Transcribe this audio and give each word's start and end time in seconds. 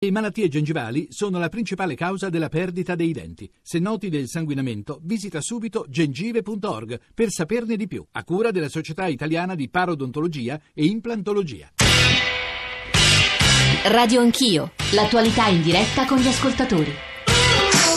Le 0.00 0.12
malattie 0.12 0.46
gengivali 0.46 1.08
sono 1.10 1.40
la 1.40 1.48
principale 1.48 1.96
causa 1.96 2.28
della 2.28 2.48
perdita 2.48 2.94
dei 2.94 3.10
denti. 3.10 3.50
Se 3.60 3.80
noti 3.80 4.08
del 4.08 4.28
sanguinamento, 4.28 5.00
visita 5.02 5.40
subito 5.40 5.86
gengive.org 5.88 7.00
per 7.12 7.30
saperne 7.30 7.74
di 7.74 7.88
più, 7.88 8.06
a 8.12 8.22
cura 8.22 8.52
della 8.52 8.68
Società 8.68 9.08
Italiana 9.08 9.56
di 9.56 9.68
Parodontologia 9.68 10.60
e 10.72 10.84
Implantologia. 10.84 11.72
Radio 13.86 14.20
Anch'io, 14.20 14.70
l'attualità 14.92 15.48
in 15.48 15.62
diretta 15.62 16.06
con 16.06 16.18
gli 16.18 16.28
ascoltatori. 16.28 17.07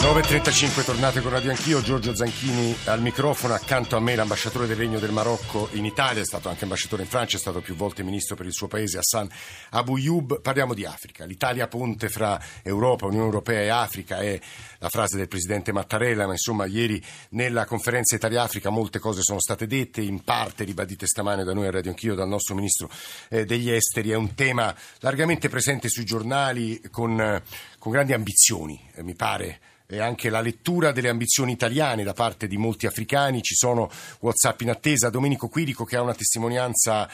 9.35 0.02 0.84
tornate 0.84 1.20
con 1.20 1.30
Radio 1.30 1.50
Anch'io, 1.50 1.80
Giorgio 1.80 2.12
Zanchini 2.12 2.76
al 2.86 3.00
microfono, 3.00 3.54
accanto 3.54 3.94
a 3.94 4.00
me 4.00 4.16
l'ambasciatore 4.16 4.66
del 4.66 4.76
Regno 4.76 4.98
del 4.98 5.12
Marocco 5.12 5.68
in 5.74 5.84
Italia, 5.84 6.20
è 6.20 6.24
stato 6.24 6.48
anche 6.48 6.64
ambasciatore 6.64 7.04
in 7.04 7.08
Francia, 7.08 7.36
è 7.36 7.40
stato 7.40 7.60
più 7.60 7.76
volte 7.76 8.02
ministro 8.02 8.34
per 8.34 8.46
il 8.46 8.52
suo 8.52 8.66
paese, 8.66 8.98
Hassan 8.98 9.30
Abouyub. 9.70 10.40
Parliamo 10.40 10.74
di 10.74 10.84
Africa, 10.84 11.24
l'Italia 11.24 11.68
ponte 11.68 12.08
fra 12.08 12.36
Europa, 12.64 13.06
Unione 13.06 13.26
Europea 13.26 13.60
e 13.60 13.68
Africa 13.68 14.18
è 14.18 14.40
la 14.80 14.88
frase 14.88 15.16
del 15.16 15.28
presidente 15.28 15.70
Mattarella, 15.70 16.26
ma 16.26 16.32
insomma 16.32 16.66
ieri 16.66 17.00
nella 17.30 17.64
conferenza 17.64 18.16
Italia-Africa 18.16 18.70
molte 18.70 18.98
cose 18.98 19.22
sono 19.22 19.38
state 19.38 19.68
dette, 19.68 20.00
in 20.00 20.24
parte 20.24 20.64
ribadite 20.64 21.06
stamane 21.06 21.44
da 21.44 21.54
noi 21.54 21.68
a 21.68 21.70
Radio 21.70 21.92
Anch'io, 21.92 22.16
dal 22.16 22.26
nostro 22.26 22.56
ministro 22.56 22.90
eh, 23.28 23.44
degli 23.44 23.70
esteri, 23.70 24.10
è 24.10 24.16
un 24.16 24.34
tema 24.34 24.74
largamente 24.98 25.48
presente 25.48 25.88
sui 25.88 26.04
giornali 26.04 26.80
con, 26.90 27.40
con 27.78 27.92
grandi 27.92 28.14
ambizioni, 28.14 28.80
eh, 28.94 29.04
mi 29.04 29.14
pare 29.14 29.60
e 29.92 30.00
anche 30.00 30.30
la 30.30 30.40
lettura 30.40 30.90
delle 30.90 31.10
ambizioni 31.10 31.52
italiane 31.52 32.02
da 32.02 32.14
parte 32.14 32.46
di 32.46 32.56
molti 32.56 32.86
africani. 32.86 33.42
Ci 33.42 33.54
sono 33.54 33.90
WhatsApp 34.20 34.62
in 34.62 34.70
attesa. 34.70 35.10
Domenico 35.10 35.48
Quirico 35.48 35.84
che 35.84 35.96
ha 35.96 36.02
una 36.02 36.14
testimonianza 36.14 37.08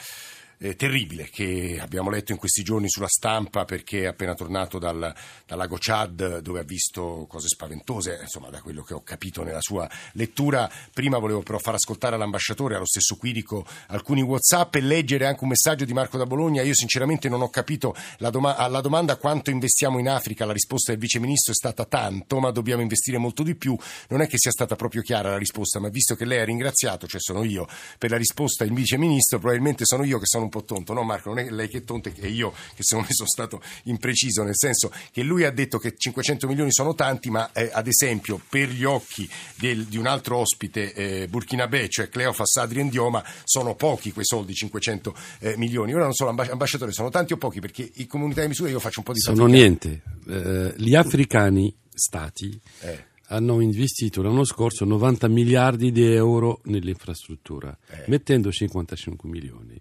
eh, 0.61 0.75
terribile 0.75 1.29
che 1.31 1.79
abbiamo 1.81 2.09
letto 2.09 2.33
in 2.33 2.37
questi 2.37 2.63
giorni 2.63 2.89
sulla 2.89 3.07
stampa 3.07 3.63
perché 3.63 4.01
è 4.01 4.05
appena 4.07 4.33
tornato 4.35 4.77
dal, 4.77 5.13
dal 5.45 5.57
lago 5.57 5.77
Chad 5.79 6.39
dove 6.39 6.59
ha 6.59 6.63
visto 6.63 7.25
cose 7.29 7.47
spaventose, 7.47 8.19
insomma 8.21 8.49
da 8.49 8.61
quello 8.61 8.83
che 8.83 8.93
ho 8.93 9.01
capito 9.01 9.43
nella 9.43 9.61
sua 9.61 9.89
lettura. 10.13 10.69
Prima 10.93 11.17
volevo 11.17 11.41
però 11.41 11.57
far 11.59 11.75
ascoltare 11.75 12.15
all'ambasciatore, 12.15 12.75
allo 12.75 12.85
stesso 12.85 13.15
Quirico, 13.15 13.65
alcuni 13.87 14.21
Whatsapp 14.21 14.75
e 14.75 14.81
leggere 14.81 15.25
anche 15.25 15.43
un 15.43 15.49
messaggio 15.49 15.85
di 15.85 15.93
Marco 15.93 16.17
da 16.17 16.25
Bologna. 16.25 16.61
Io 16.61 16.75
sinceramente 16.75 17.29
non 17.29 17.41
ho 17.41 17.49
capito 17.49 17.95
la 18.17 18.29
doma- 18.29 18.57
alla 18.57 18.81
domanda 18.81 19.15
quanto 19.15 19.51
investiamo 19.51 19.97
in 19.97 20.09
Africa, 20.09 20.45
la 20.45 20.53
risposta 20.53 20.91
del 20.91 20.99
Vice 20.99 21.19
Ministro 21.19 21.53
è 21.53 21.55
stata 21.55 21.85
tanto, 21.85 22.39
ma 22.39 22.51
dobbiamo 22.51 22.81
investire 22.81 23.17
molto 23.17 23.43
di 23.43 23.55
più. 23.55 23.77
Non 24.09 24.21
è 24.21 24.27
che 24.27 24.37
sia 24.37 24.51
stata 24.51 24.75
proprio 24.75 25.01
chiara 25.01 25.29
la 25.29 25.37
risposta, 25.37 25.79
ma 25.79 25.87
visto 25.87 26.15
che 26.15 26.25
lei 26.25 26.39
ha 26.39 26.45
ringraziato, 26.45 27.07
cioè 27.07 27.21
sono 27.21 27.43
io, 27.43 27.65
per 27.97 28.09
la 28.09 28.17
risposta 28.17 28.65
il 28.65 28.73
Vice 28.73 28.97
Ministro, 28.97 29.39
probabilmente 29.39 29.85
sono 29.85 30.03
io 30.03 30.19
che 30.19 30.25
sono 30.25 30.43
un 30.43 30.48
po' 30.49 30.63
tonto, 30.63 30.93
no 30.93 31.03
Marco? 31.03 31.29
Non 31.29 31.39
è 31.39 31.49
lei 31.49 31.67
che 31.67 31.79
è 31.79 31.83
tonto 31.83 32.11
e 32.13 32.27
io 32.27 32.51
che 32.75 32.83
secondo 32.83 33.07
me 33.09 33.13
sono 33.13 33.27
stato 33.27 33.61
impreciso, 33.83 34.43
nel 34.43 34.55
senso 34.55 34.91
che 35.11 35.23
lui 35.23 35.43
ha 35.43 35.51
detto 35.51 35.77
che 35.77 35.95
500 35.95 36.47
milioni 36.47 36.71
sono 36.71 36.93
tanti, 36.95 37.29
ma 37.29 37.51
eh, 37.51 37.69
ad 37.71 37.87
esempio 37.87 38.41
per 38.49 38.69
gli 38.69 38.83
occhi 38.83 39.29
del, 39.55 39.85
di 39.85 39.97
un 39.97 40.07
altro 40.07 40.37
ospite 40.37 40.93
eh, 40.93 41.27
burkinabè, 41.27 41.87
cioè 41.87 42.09
Cleofas 42.09 42.57
Adrien 42.57 42.89
Dioma, 42.89 43.23
sono 43.43 43.75
pochi 43.75 44.11
quei 44.11 44.25
soldi, 44.25 44.53
500 44.53 45.15
eh, 45.39 45.57
milioni. 45.57 45.93
Ora 45.93 46.03
non 46.03 46.13
so, 46.13 46.27
ambasciatore, 46.27 46.91
sono 46.91 47.09
tanti 47.09 47.33
o 47.33 47.37
pochi? 47.37 47.59
Perché 47.59 47.89
in 47.95 48.07
comunità 48.07 48.41
di 48.41 48.47
misura 48.47 48.69
io 48.69 48.79
faccio 48.79 48.99
un 48.99 49.05
po' 49.05 49.13
di 49.13 49.19
fatica. 49.19 49.41
Sono 49.41 49.53
niente. 49.53 50.01
Eh, 50.27 50.73
gli 50.77 50.95
africani, 50.95 51.75
stati, 51.93 52.59
eh 52.81 53.07
hanno 53.29 53.59
investito 53.61 54.21
l'anno 54.21 54.43
scorso 54.43 54.85
90 54.85 55.27
miliardi 55.27 55.91
di 55.91 56.03
euro 56.13 56.61
nell'infrastruttura, 56.65 57.77
eh. 57.87 58.03
mettendo 58.07 58.51
55 58.51 59.29
milioni. 59.29 59.79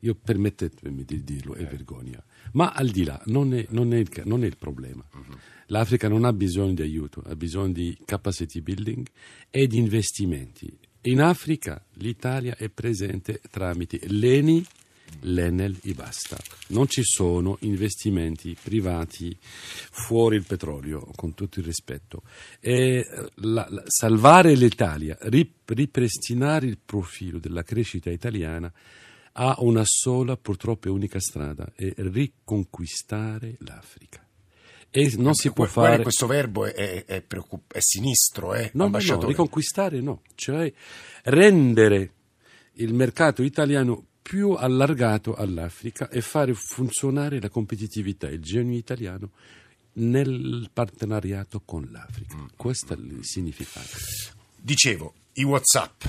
Io 0.00 0.14
permettetemi 0.14 1.04
di 1.04 1.22
dirlo, 1.22 1.54
è 1.54 1.62
eh. 1.62 1.66
vergogna. 1.66 2.22
Ma 2.52 2.72
al 2.72 2.88
di 2.88 3.04
là, 3.04 3.20
non 3.26 3.54
è, 3.54 3.66
non 3.70 3.92
è, 3.92 3.98
il, 3.98 4.08
non 4.24 4.44
è 4.44 4.46
il, 4.46 4.56
problema. 4.56 5.04
Uh-huh. 5.12 5.36
L'Africa 5.66 6.08
non 6.08 6.24
ha 6.24 6.32
bisogno 6.32 6.74
di 6.74 6.82
aiuto, 6.82 7.22
ha 7.26 7.36
bisogno 7.36 7.72
di 7.72 7.96
capacity 8.04 8.60
building 8.60 9.06
e 9.50 9.66
di 9.66 9.78
investimenti. 9.78 10.76
In 11.02 11.20
Africa 11.20 11.82
l'Italia 11.94 12.56
è 12.56 12.68
presente 12.68 13.40
tramite 13.50 14.00
l'ENI, 14.06 14.64
l'Enel 15.20 15.76
e 15.82 15.92
basta. 15.92 16.38
Non 16.68 16.88
ci 16.88 17.02
sono 17.02 17.56
investimenti 17.60 18.56
privati 18.60 19.36
fuori 19.40 20.36
il 20.36 20.44
petrolio, 20.44 21.08
con 21.14 21.34
tutto 21.34 21.60
il 21.60 21.64
rispetto. 21.66 22.22
La, 22.60 23.66
la, 23.68 23.82
salvare 23.86 24.54
l'Italia, 24.54 25.16
ripristinare 25.20 26.66
il 26.66 26.78
profilo 26.84 27.38
della 27.38 27.62
crescita 27.62 28.10
italiana 28.10 28.72
ha 29.32 29.56
una 29.60 29.84
sola, 29.84 30.36
purtroppo 30.36 30.88
e 30.88 30.90
unica 30.90 31.20
strada, 31.20 31.72
è 31.74 31.92
riconquistare 31.96 33.56
l'Africa. 33.60 34.24
E 34.90 35.14
non 35.18 35.34
si 35.34 35.52
può 35.52 35.66
fare. 35.66 36.02
Questo 36.02 36.26
verbo 36.26 36.66
è, 36.66 36.72
è, 36.72 37.04
è, 37.04 37.22
preoccup... 37.22 37.72
è 37.72 37.78
sinistro, 37.80 38.54
eh? 38.54 38.70
No, 38.74 38.88
no, 38.88 38.98
no, 38.98 39.26
riconquistare 39.26 40.00
no, 40.00 40.22
cioè 40.34 40.72
rendere 41.24 42.12
il 42.74 42.92
mercato 42.92 43.42
italiano 43.42 44.04
più 44.20 44.50
allargato 44.52 45.34
all'Africa 45.34 46.08
e 46.08 46.20
fare 46.20 46.54
funzionare 46.54 47.40
la 47.40 47.48
competitività, 47.48 48.28
il 48.28 48.40
genio 48.40 48.76
italiano 48.76 49.30
nel 49.94 50.70
partenariato 50.72 51.62
con 51.64 51.88
l'Africa. 51.90 52.36
Mm. 52.36 52.46
Questo 52.56 52.92
è 52.92 52.96
il 52.96 53.18
significato. 53.22 53.96
Dicevo, 54.56 55.14
i 55.34 55.44
WhatsApp 55.44 56.02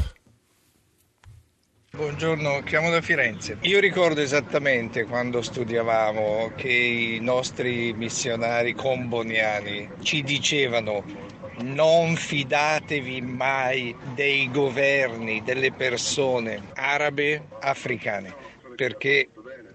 Buongiorno, 1.94 2.62
chiamo 2.64 2.90
da 2.90 3.02
Firenze. 3.02 3.58
Io 3.64 3.82
ricordo 3.82 4.22
esattamente 4.22 5.04
quando 5.04 5.42
studiavamo 5.42 6.54
che 6.56 6.72
i 6.72 7.20
nostri 7.20 7.92
missionari 7.92 8.74
comboniani 8.74 9.90
ci 10.02 10.24
dicevano 10.24 11.04
non 11.64 12.16
fidatevi 12.16 13.20
mai 13.20 13.94
dei 14.16 14.50
governi, 14.50 15.44
delle 15.44 15.74
persone 15.74 16.72
arabe, 16.76 17.48
africane, 17.60 18.34
perché 18.74 19.28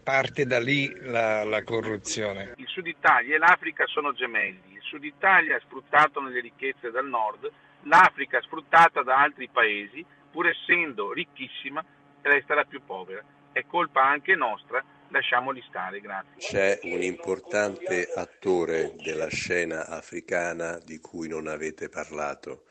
parte 0.03 0.47
da 0.47 0.59
lì 0.59 0.91
la, 1.03 1.45
la 1.45 1.63
corruzione. 1.65 2.55
Il 2.57 2.67
Sud 2.67 2.87
Italia 2.87 3.35
e 3.35 3.39
l'Africa 3.39 3.85
sono 3.89 4.15
gemelli. 4.15 4.73
Il 4.73 4.83
Sud 4.83 5.05
Italia 5.05 5.55
è 5.55 5.61
sfruttato 5.67 6.23
nelle 6.23 6.41
ricchezze 6.41 6.91
dal 6.91 7.07
nord, 7.07 7.51
l'Africa 7.83 8.39
è 8.39 8.43
sfruttata 8.43 9.03
da 9.03 9.21
altri 9.21 9.51
paesi, 9.53 10.03
pur 10.31 10.49
essendo 10.49 11.13
ricchissima 11.13 11.85
resta 12.27 12.55
la 12.55 12.65
più 12.65 12.83
povera. 12.85 13.23
È 13.53 13.65
colpa 13.67 14.03
anche 14.05 14.35
nostra, 14.35 14.85
lasciamoli 15.09 15.63
stare, 15.69 16.01
grazie. 16.01 16.37
C'è 16.37 16.81
un 16.83 17.03
importante 17.03 18.11
attore 18.15 18.95
della 19.03 19.29
scena 19.29 19.87
africana 19.87 20.79
di 20.85 20.99
cui 20.99 21.29
non 21.29 21.47
avete 21.47 21.89
parlato. 21.89 22.65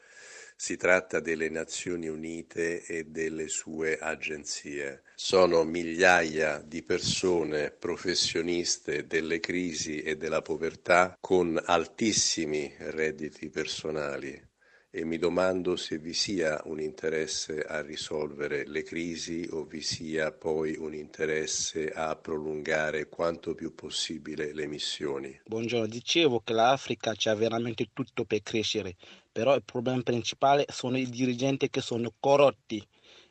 Si 0.57 0.77
tratta 0.77 1.19
delle 1.19 1.49
Nazioni 1.49 2.07
Unite 2.07 2.85
e 2.85 3.03
delle 3.05 3.49
sue 3.49 3.97
agenzie. 3.97 5.03
Sono 5.15 5.63
migliaia 5.63 6.61
di 6.63 6.81
persone 6.81 7.71
professioniste 7.71 9.05
delle 9.05 9.41
crisi 9.41 10.01
e 10.01 10.15
della 10.15 10.41
povertà 10.41 11.17
con 11.19 11.61
altissimi 11.65 12.73
redditi 12.77 13.49
personali 13.49 14.53
e 14.97 15.03
mi 15.03 15.17
domando 15.17 15.75
se 15.75 15.97
vi 15.97 16.13
sia 16.13 16.61
un 16.67 16.79
interesse 16.79 17.59
a 17.59 17.81
risolvere 17.81 18.65
le 18.65 18.81
crisi 18.81 19.45
o 19.51 19.65
vi 19.65 19.81
sia 19.81 20.31
poi 20.31 20.77
un 20.77 20.93
interesse 20.93 21.91
a 21.91 22.15
prolungare 22.15 23.09
quanto 23.09 23.53
più 23.55 23.75
possibile 23.75 24.53
le 24.53 24.67
missioni. 24.67 25.41
Buongiorno, 25.45 25.87
dicevo 25.87 26.39
che 26.39 26.53
l'Africa 26.53 27.11
c'ha 27.13 27.35
veramente 27.35 27.89
tutto 27.91 28.23
per 28.23 28.41
crescere, 28.41 28.95
però 29.33 29.53
il 29.53 29.63
problema 29.65 30.01
principale 30.01 30.65
sono 30.69 30.97
i 30.97 31.09
dirigenti 31.09 31.69
che 31.69 31.81
sono 31.81 32.13
corrotti 32.17 32.81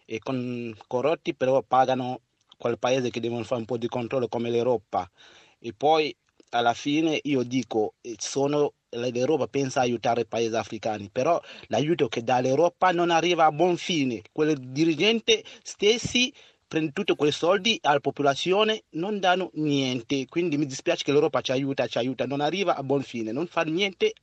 e 0.04 0.18
con 0.18 0.76
corrotti 0.86 1.34
però 1.34 1.62
pagano 1.62 2.20
quel 2.58 2.78
paese 2.78 3.08
che 3.08 3.20
devono 3.20 3.42
fare 3.42 3.60
un 3.60 3.66
po' 3.66 3.78
di 3.78 3.88
controllo 3.88 4.28
come 4.28 4.50
l'Europa 4.50 5.10
e 5.58 5.72
poi 5.72 6.14
alla 6.54 6.74
fine 6.74 7.18
io 7.24 7.42
dico 7.42 7.94
sono 8.16 8.74
l'Europa 8.90 9.48
pensa 9.48 9.80
a 9.80 9.82
aiutare 9.82 10.22
i 10.22 10.26
paesi 10.26 10.54
africani, 10.54 11.10
però 11.10 11.40
l'aiuto 11.66 12.08
che 12.08 12.22
dà 12.22 12.40
l'Europa 12.40 12.92
non 12.92 13.10
arriva 13.10 13.44
a 13.44 13.52
buon 13.52 13.76
fine. 13.76 14.22
Quei 14.30 14.54
dirigenti 14.60 15.44
stessi 15.62 16.32
prendono 16.66 16.92
tutti 16.92 17.16
quei 17.16 17.32
soldi 17.32 17.78
alla 17.82 18.00
popolazione, 18.00 18.84
non 18.90 19.18
danno 19.18 19.50
niente. 19.54 20.26
Quindi 20.26 20.56
mi 20.56 20.66
dispiace 20.66 21.02
che 21.02 21.10
l'Europa 21.10 21.40
ci 21.40 21.50
aiuta, 21.50 21.88
ci 21.88 21.98
aiuta, 21.98 22.24
non 22.24 22.40
arriva 22.40 22.76
a 22.76 22.82
buon 22.84 23.02
fine, 23.02 23.32
non 23.32 23.48
fa 23.48 23.62
niente, 23.62 24.14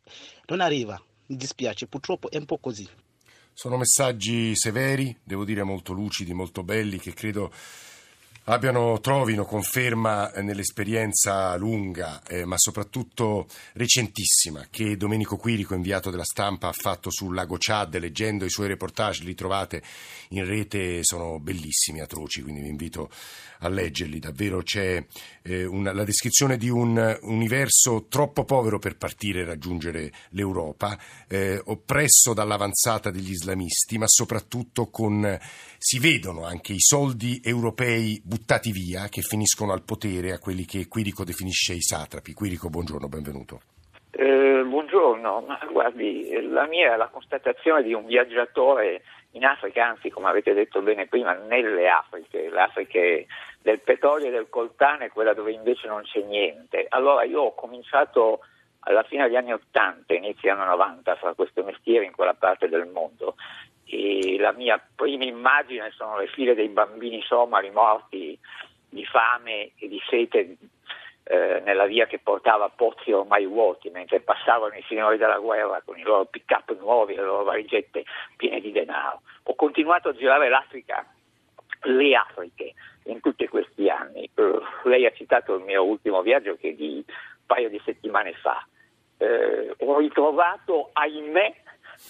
non 0.48 0.62
arriva. 0.62 1.02
Mi 1.28 1.36
dispiace, 1.36 1.88
purtroppo 1.88 2.32
è 2.32 2.38
un 2.38 2.46
po' 2.46 2.58
così. 2.58 2.88
Sono 3.54 3.76
messaggi 3.76 4.56
severi, 4.56 5.16
devo 5.22 5.44
dire 5.44 5.64
molto 5.64 5.92
lucidi, 5.92 6.34
molto 6.34 6.64
belli, 6.64 6.98
che 6.98 7.14
credo 7.14 7.52
abbiano, 8.46 9.00
trovino 9.00 9.46
conferma 9.46 10.34
eh, 10.34 10.42
nell'esperienza 10.42 11.56
lunga, 11.56 12.24
eh, 12.28 12.46
ma 12.46 12.56
soprattutto 12.58 13.48
recentissima, 13.74 14.68
che 14.70 14.98
Domenico 14.98 15.38
Quirico, 15.38 15.76
inviato 15.76 16.10
della 16.10 16.24
stampa, 16.24 16.68
ha 16.68 16.74
fatto 16.74 17.12
sul 17.12 17.36
lago 17.36 17.58
Chad, 17.60 17.98
leggendo 17.98 18.46
i 18.46 18.50
suoi 18.50 18.68
reportage, 18.68 19.24
li 19.24 19.36
trovate 19.36 19.84
in 20.30 20.46
rete, 20.46 21.04
sono 21.04 21.40
bellissimi, 21.40 22.00
atroci, 22.00 22.42
quindi 22.42 22.62
vi 22.62 22.70
invito 22.70 23.10
a 23.60 23.70
leggerli. 23.70 24.20
Davvero 24.20 24.62
c'è 24.64 25.06
eh, 25.44 25.66
una, 25.66 25.94
la 25.94 26.04
descrizione 26.04 26.58
di 26.58 26.70
un 26.70 27.20
universo 27.22 28.08
troppo 28.10 28.44
povero 28.44 28.80
per 28.80 28.98
partire 28.98 29.42
e 29.42 29.46
raggiungere 29.46 30.12
l'Europa, 30.30 30.98
eh, 31.28 31.62
oppresso 31.66 32.34
dall'avanzata 32.34 33.12
degli 33.12 33.32
islamisti, 33.32 33.98
ma 33.98 34.08
soprattutto 34.08 34.90
con 34.90 35.40
si 35.84 35.98
vedono 35.98 36.46
anche 36.46 36.74
i 36.74 36.80
soldi 36.80 37.42
europei 37.44 38.22
buttati 38.32 38.72
via 38.72 39.10
che 39.10 39.20
finiscono 39.20 39.74
al 39.74 39.84
potere 39.84 40.32
a 40.32 40.40
quelli 40.40 40.64
che 40.64 40.88
Quirico 40.88 41.26
definisce 41.26 41.74
i 41.74 41.82
satrapi. 41.82 42.32
Quirico, 42.32 42.70
buongiorno, 42.70 43.10
benvenuto. 43.10 43.60
Eh, 44.12 44.64
buongiorno, 44.66 45.46
guardi, 45.70 46.32
la 46.48 46.66
mia 46.66 46.94
è 46.94 46.96
la 46.96 47.10
constatazione 47.10 47.84
di 47.84 47.94
un 47.94 48.06
viaggiatore 48.06 49.02
in 49.32 49.44
Africa, 49.44 49.86
anzi 49.86 50.10
come 50.10 50.30
avete 50.30 50.54
detto 50.54 50.82
bene 50.82 51.08
prima, 51.08 51.34
nelle 51.34 51.90
Afriche, 51.90 52.48
l'Africa 52.48 53.00
del 53.62 53.82
petrolio 53.82 54.28
e 54.28 54.32
del 54.32 54.48
coltane, 54.48 55.10
quella 55.10 55.34
dove 55.34 55.52
invece 55.52 55.88
non 55.88 56.04
c'è 56.04 56.22
niente. 56.22 56.86
Allora 56.88 57.26
io 57.26 57.42
ho 57.42 57.54
cominciato 57.54 58.40
alla 58.84 59.04
fine 59.04 59.24
degli 59.24 59.36
anni 59.36 59.52
80, 59.52 60.14
inizio 60.14 60.54
anni 60.54 60.66
90 60.68 61.12
a 61.12 61.16
fare 61.16 61.36
questo 61.36 61.64
mestiere 61.64 62.06
in 62.06 62.14
quella 62.14 62.34
parte 62.34 62.70
del 62.70 62.88
mondo 62.88 63.36
e 63.92 64.38
la 64.40 64.54
mia 64.54 64.82
prima 64.96 65.26
immagine 65.26 65.92
sono 65.92 66.18
le 66.18 66.28
file 66.28 66.56
dei 66.56 66.70
bambini 66.70 67.22
somali 67.24 67.70
morti 67.72 68.38
di 68.88 69.06
fame 69.06 69.72
e 69.78 69.88
di 69.88 70.02
sete 70.10 70.58
eh, 71.24 71.62
nella 71.66 71.86
via 71.86 72.08
che 72.08 72.20
portava 72.20 72.70
pozzi 72.70 73.12
ormai 73.12 73.46
vuoti 73.46 73.90
mentre 73.90 74.22
passavano 74.22 74.74
i 74.76 74.84
signori 74.88 75.18
della 75.18 75.40
guerra 75.40 75.82
con 75.84 75.98
i 75.98 76.04
loro 76.04 76.26
pick-up 76.26 76.76
nuovi 76.80 77.16
le 77.16 77.24
loro 77.24 77.44
valigette 77.44 78.06
piene 78.38 78.62
di 78.62 78.72
denaro. 78.72 79.22
Ho 79.44 79.56
continuato 79.56 80.10
a 80.10 80.14
girare 80.14 80.50
l'Africa, 80.50 81.06
le 81.84 82.16
Afriche, 82.16 82.74
in 83.06 83.20
tutti 83.20 83.48
questi 83.48 83.90
anni. 83.90 84.30
Uh, 84.36 84.62
lei 84.84 85.06
ha 85.06 85.12
citato 85.12 85.56
il 85.56 85.64
mio 85.64 85.84
ultimo 85.84 86.22
viaggio 86.22 86.56
che 86.56 86.70
è 86.70 86.74
di 86.74 87.04
un 87.06 87.14
paio 87.46 87.70
di 87.70 87.82
settimane 87.84 88.34
fa. 88.34 88.66
Uh, 89.18 89.74
ho 89.78 90.00
ritrovato, 90.00 90.90
ahimè, 90.94 91.56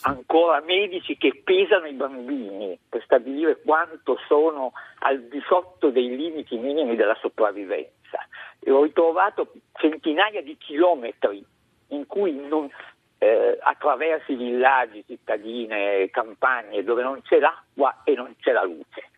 ancora 0.01 0.61
medici 0.61 1.17
che 1.17 1.41
pesano 1.43 1.87
i 1.87 1.93
bambini 1.93 2.77
per 2.89 3.03
stabilire 3.03 3.61
quanto 3.61 4.17
sono 4.27 4.73
al 4.99 5.21
di 5.23 5.41
sotto 5.47 5.89
dei 5.89 6.15
limiti 6.15 6.57
minimi 6.57 6.95
della 6.95 7.17
sopravvivenza. 7.19 8.27
E 8.59 8.71
ho 8.71 8.83
ritrovato 8.83 9.51
centinaia 9.73 10.41
di 10.41 10.57
chilometri 10.57 11.43
in 11.89 12.05
cui 12.07 12.33
non, 12.33 12.69
eh, 13.17 13.57
attraversi 13.61 14.35
villaggi, 14.35 15.03
cittadine, 15.05 16.09
campagne 16.09 16.83
dove 16.83 17.03
non 17.03 17.21
c'è 17.21 17.39
l'acqua 17.39 18.01
e 18.03 18.13
non 18.13 18.35
c'è 18.39 18.51
la 18.51 18.63
luce. 18.63 19.09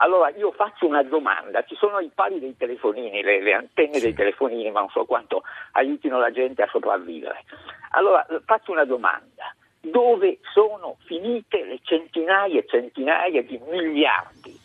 Allora 0.00 0.30
io 0.30 0.52
faccio 0.52 0.86
una 0.86 1.02
domanda, 1.02 1.64
ci 1.64 1.74
sono 1.74 1.98
i 1.98 2.10
pali 2.14 2.38
dei 2.38 2.56
telefonini, 2.56 3.20
le, 3.20 3.40
le 3.40 3.52
antenne 3.52 3.98
dei 3.98 4.14
telefonini, 4.14 4.70
ma 4.70 4.80
non 4.80 4.90
so 4.90 5.04
quanto 5.04 5.42
aiutino 5.72 6.20
la 6.20 6.30
gente 6.30 6.62
a 6.62 6.68
sopravvivere. 6.68 7.44
Allora 7.90 8.24
faccio 8.44 8.70
una 8.70 8.84
domanda, 8.84 9.52
dove 9.90 10.38
sono 10.52 10.96
finite 11.04 11.64
le 11.64 11.78
centinaia 11.82 12.58
e 12.58 12.66
centinaia 12.66 13.42
di 13.42 13.60
miliardi 13.68 14.58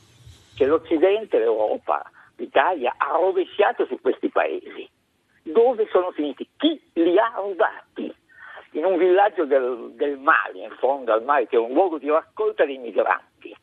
che 0.55 0.65
l'Occidente, 0.65 1.39
l'Europa, 1.39 2.03
l'Italia 2.37 2.93
ha 2.97 3.15
rovesciato 3.17 3.85
su 3.85 3.99
questi 4.01 4.29
paesi? 4.29 4.87
Dove 5.43 5.87
sono 5.91 6.11
finiti? 6.11 6.47
Chi 6.57 6.81
li 6.93 7.17
ha 7.17 7.33
rubati? 7.35 8.13
In 8.71 8.85
un 8.85 8.97
villaggio 8.97 9.45
del, 9.45 9.91
del 9.93 10.17
Mali, 10.17 10.63
in 10.63 10.75
fondo 10.79 11.13
al 11.13 11.23
mare, 11.23 11.47
che 11.47 11.57
è 11.57 11.59
un 11.59 11.73
luogo 11.73 11.99
di 11.99 12.09
raccolta 12.09 12.65
di 12.65 12.77
migranti, 12.77 13.55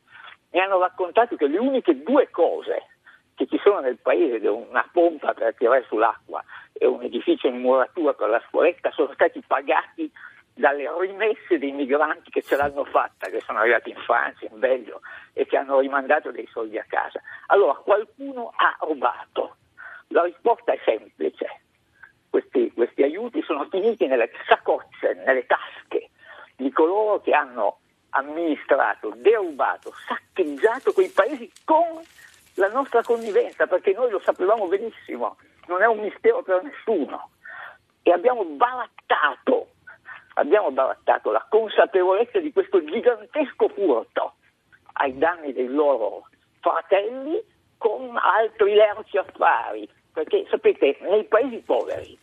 mi 0.51 0.59
hanno 0.59 0.79
raccontato 0.79 1.35
che 1.35 1.47
le 1.47 1.57
uniche 1.57 2.01
due 2.01 2.29
cose 2.29 2.87
che 3.35 3.47
ci 3.47 3.59
sono 3.63 3.79
nel 3.79 3.97
paese, 3.97 4.47
una 4.47 4.87
pompa 4.91 5.33
per 5.33 5.55
tirare 5.55 5.83
sull'acqua 5.87 6.43
e 6.73 6.85
un 6.85 7.01
edificio 7.01 7.47
in 7.47 7.59
muratura 7.59 8.13
per 8.13 8.29
la 8.29 8.41
scuoletta, 8.47 8.91
sono 8.91 9.11
stati 9.13 9.41
pagati 9.45 10.11
dalle 10.53 10.89
rimesse 10.99 11.57
dei 11.57 11.71
migranti 11.71 12.29
che 12.29 12.41
ce 12.41 12.55
l'hanno 12.55 12.83
fatta, 12.85 13.29
che 13.29 13.41
sono 13.41 13.59
arrivati 13.59 13.89
in 13.89 13.97
Francia, 13.97 14.45
in 14.45 14.59
Belgio 14.59 15.01
e 15.33 15.45
che 15.45 15.57
hanno 15.57 15.79
rimandato 15.79 16.31
dei 16.31 16.47
soldi 16.51 16.77
a 16.77 16.85
casa. 16.87 17.21
Allora 17.47 17.75
qualcuno 17.75 18.51
ha 18.55 18.75
rubato. 18.81 19.55
La 20.07 20.23
risposta 20.23 20.73
è 20.73 20.79
semplice. 20.83 21.61
Questi, 22.29 22.71
questi 22.73 23.03
aiuti 23.03 23.41
sono 23.43 23.67
finiti 23.69 24.07
nelle 24.07 24.31
saccocce, 24.47 25.13
nelle 25.25 25.45
tasche 25.45 26.09
di 26.55 26.71
coloro 26.71 27.19
che 27.21 27.31
hanno 27.31 27.79
amministrato, 28.11 29.13
derubato, 29.15 29.91
saccheggiato 30.07 30.93
quei 30.93 31.09
paesi 31.09 31.51
con 31.65 32.01
la 32.55 32.67
nostra 32.69 33.01
connivenza, 33.03 33.67
perché 33.67 33.93
noi 33.93 34.11
lo 34.11 34.19
sapevamo 34.19 34.67
benissimo, 34.67 35.37
non 35.67 35.81
è 35.81 35.87
un 35.87 35.99
mistero 35.99 36.43
per 36.43 36.61
nessuno. 36.63 37.31
E 38.03 38.11
abbiamo 38.11 38.43
barattato 38.43 39.67
abbiamo 40.35 40.71
barattato 40.71 41.31
la 41.31 41.45
consapevolezza 41.49 42.39
di 42.39 42.51
questo 42.51 42.83
gigantesco 42.83 43.69
furto 43.69 44.33
ai 44.93 45.17
danni 45.17 45.53
dei 45.53 45.67
loro 45.67 46.27
fratelli 46.59 47.41
con 47.77 48.15
altri 48.15 48.73
lerci 48.73 49.17
affari, 49.17 49.89
perché 50.13 50.45
sapete, 50.49 50.97
nei 51.01 51.23
paesi 51.23 51.57
poveri 51.65 52.17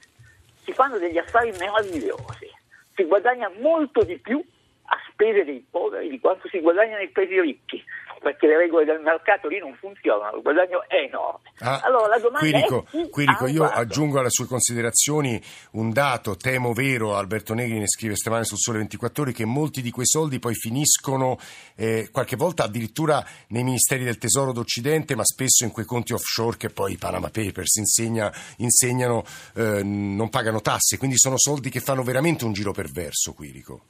si 0.63 0.73
fanno 0.73 0.99
degli 0.99 1.19
affari 1.19 1.51
meravigliosi, 1.59 2.49
si 2.95 3.05
guadagna 3.05 3.51
molto 3.59 4.05
di 4.05 4.19
più 4.19 4.43
a 4.91 4.97
spese 5.11 5.45
dei 5.45 5.67
poveri 5.69 6.09
di 6.09 6.21
quanto 6.21 6.49
si 6.49 6.61
guadagna 6.61 6.97
nei 6.97 7.09
paesi 7.09 7.41
ricchi 7.41 7.83
perché 8.21 8.47
le 8.47 8.57
regole 8.57 8.85
del 8.85 9.01
mercato 9.01 9.49
lì 9.49 9.59
non 9.59 9.75
funzionano, 9.75 10.37
il 10.37 10.43
guadagno 10.43 10.85
è 10.89 10.97
enorme. 10.97 11.51
Ah, 11.61 11.81
allora 11.85 12.09
la 12.09 12.19
domanda 12.19 12.39
Quirico, 12.41 12.87
è 12.91 13.09
Quirico 13.09 13.47
io 13.47 13.65
aggiungo 13.65 14.19
alle 14.19 14.31
sue 14.31 14.47
considerazioni 14.47 15.41
un 15.73 15.93
dato, 15.93 16.37
temo 16.37 16.73
vero, 16.73 17.17
Alberto 17.17 17.55
Negri 17.55 17.79
ne 17.79 17.89
scrive 17.89 18.17
stamane 18.17 18.45
sul 18.45 18.59
Sole 18.59 18.79
24 18.79 19.23
Ore, 19.23 19.33
che 19.33 19.45
molti 19.45 19.83
di 19.83 19.91
quei 19.91 20.07
soldi 20.07 20.39
poi 20.39 20.55
finiscono 20.55 21.39
eh, 21.77 22.09
qualche 22.11 22.37
volta 22.37 22.65
addirittura 22.65 23.25
nei 23.49 23.65
ministeri 23.65 24.05
del 24.05 24.19
tesoro 24.19 24.53
d'Occidente, 24.53 25.15
ma 25.15 25.25
spesso 25.25 25.65
in 25.65 25.71
quei 25.71 25.87
conti 25.87 26.13
offshore 26.13 26.57
che 26.57 26.71
poi 26.71 26.93
i 26.93 26.99
Panama 26.99 27.31
Papers 27.31 27.77
insegna, 27.77 28.33
insegnano 28.59 29.25
eh, 29.55 29.83
non 29.83 30.29
pagano 30.31 30.61
tasse, 30.61 30.99
quindi 30.99 31.17
sono 31.19 31.37
soldi 31.39 31.71
che 31.71 31.81
fanno 31.81 32.03
veramente 32.03 32.45
un 32.45 32.53
giro 32.53 32.73
perverso, 32.73 33.33
Quirico. 33.33 33.83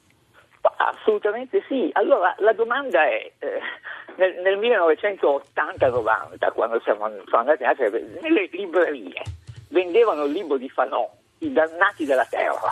Assolutamente 0.77 1.65
sì. 1.69 1.89
Allora 1.93 2.35
la 2.39 2.53
domanda 2.53 3.05
è, 3.05 3.33
eh, 3.39 3.61
nel, 4.19 4.35
nel 4.41 4.59
1980-90, 4.59 6.53
quando 6.53 6.81
siamo, 6.81 7.09
siamo 7.09 7.39
andati 7.39 7.63
in 7.63 7.69
Africa, 7.69 7.99
nelle 8.21 8.49
librerie 8.51 9.23
vendevano 9.69 10.25
il 10.25 10.33
libro 10.33 10.57
di 10.57 10.69
Fanon, 10.69 11.07
I 11.39 11.53
dannati 11.53 12.05
della 12.05 12.27
terra, 12.27 12.71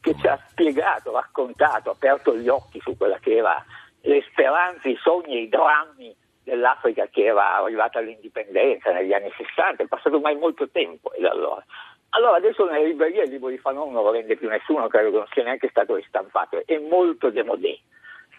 che 0.00 0.14
ci 0.16 0.26
ha 0.26 0.38
spiegato, 0.50 1.12
raccontato, 1.12 1.90
aperto 1.90 2.36
gli 2.36 2.48
occhi 2.48 2.80
su 2.80 2.96
quella 2.96 3.18
che 3.18 3.36
era 3.36 3.64
le 4.02 4.22
speranze, 4.30 4.90
i 4.90 4.98
sogni 5.02 5.42
i 5.42 5.48
drammi 5.48 6.14
dell'Africa 6.44 7.06
che 7.06 7.24
era 7.24 7.56
arrivata 7.56 7.98
all'indipendenza 7.98 8.92
negli 8.92 9.12
anni 9.12 9.32
60, 9.36 9.82
è 9.82 9.86
passato 9.86 10.16
ormai 10.16 10.36
molto 10.36 10.68
tempo 10.68 11.10
da 11.18 11.30
allora. 11.30 11.64
Allora 12.10 12.36
adesso 12.36 12.64
nelle 12.66 12.86
librerie 12.86 13.24
il 13.24 13.30
libro 13.30 13.48
di 13.48 13.58
Fanon 13.58 13.92
non 13.92 14.04
lo 14.04 14.10
vende 14.10 14.36
più 14.36 14.48
nessuno, 14.48 14.86
credo 14.88 15.10
che 15.10 15.16
non 15.16 15.26
sia 15.32 15.44
neanche 15.44 15.68
stato 15.68 15.94
ristampato, 15.94 16.62
è 16.64 16.78
molto 16.78 17.30
demodé. 17.30 17.78